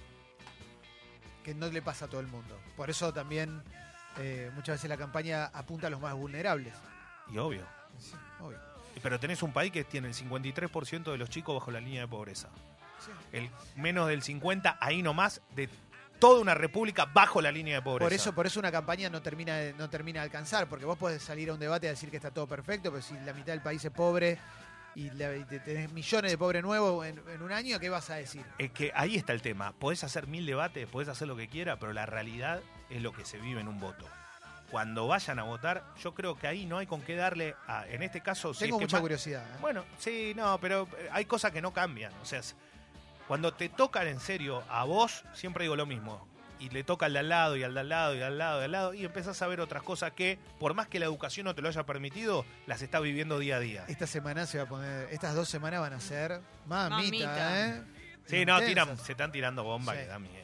[1.42, 2.58] Que no le pasa a todo el mundo.
[2.76, 3.62] Por eso también
[4.18, 6.74] eh, muchas veces la campaña apunta a los más vulnerables.
[7.30, 7.66] Y obvio.
[7.98, 8.58] Sí, obvio.
[9.02, 12.08] Pero tenés un país que tiene el 53% de los chicos bajo la línea de
[12.08, 12.48] pobreza.
[13.04, 13.10] Sí.
[13.32, 15.68] El menos del 50, ahí nomás, de
[16.18, 18.04] toda una república bajo la línea de pobreza.
[18.06, 20.96] Por eso, por eso una campaña no termina, de- no termina de alcanzar, porque vos
[20.98, 23.52] podés salir a un debate a decir que está todo perfecto, pero si la mitad
[23.52, 24.38] del país es pobre
[24.94, 28.08] y, la- y te- tenés millones de pobres nuevos en, en un año, ¿qué vas
[28.10, 28.44] a decir?
[28.58, 29.72] Es que ahí está el tema.
[29.72, 32.60] Podés hacer mil debates, podés hacer lo que quieras, pero la realidad
[32.90, 34.06] es lo que se vive en un voto.
[34.70, 38.02] Cuando vayan a votar, yo creo que ahí no hay con qué darle a, en
[38.02, 39.44] este caso, si Tengo es que mucha curiosidad.
[39.44, 39.58] ¿eh?
[39.60, 42.12] Bueno, sí, no, pero eh, hay cosas que no cambian.
[42.22, 42.40] O sea,
[43.28, 46.26] cuando te tocan en serio a vos, siempre digo lo mismo.
[46.60, 48.60] Y le toca al de al lado, y al de al lado, y al lado,
[48.60, 51.44] y al lado, y empezás a ver otras cosas que, por más que la educación
[51.44, 53.84] no te lo haya permitido, las estás viviendo día a día.
[53.88, 57.66] Esta semana se va a poner, estas dos semanas van a ser mamita, Mamita.
[57.68, 57.82] ¿eh?
[58.26, 58.66] Sí, no, Intensas.
[58.68, 60.02] tiran, se están tirando bombas Sí.
[60.02, 60.43] que da miedo.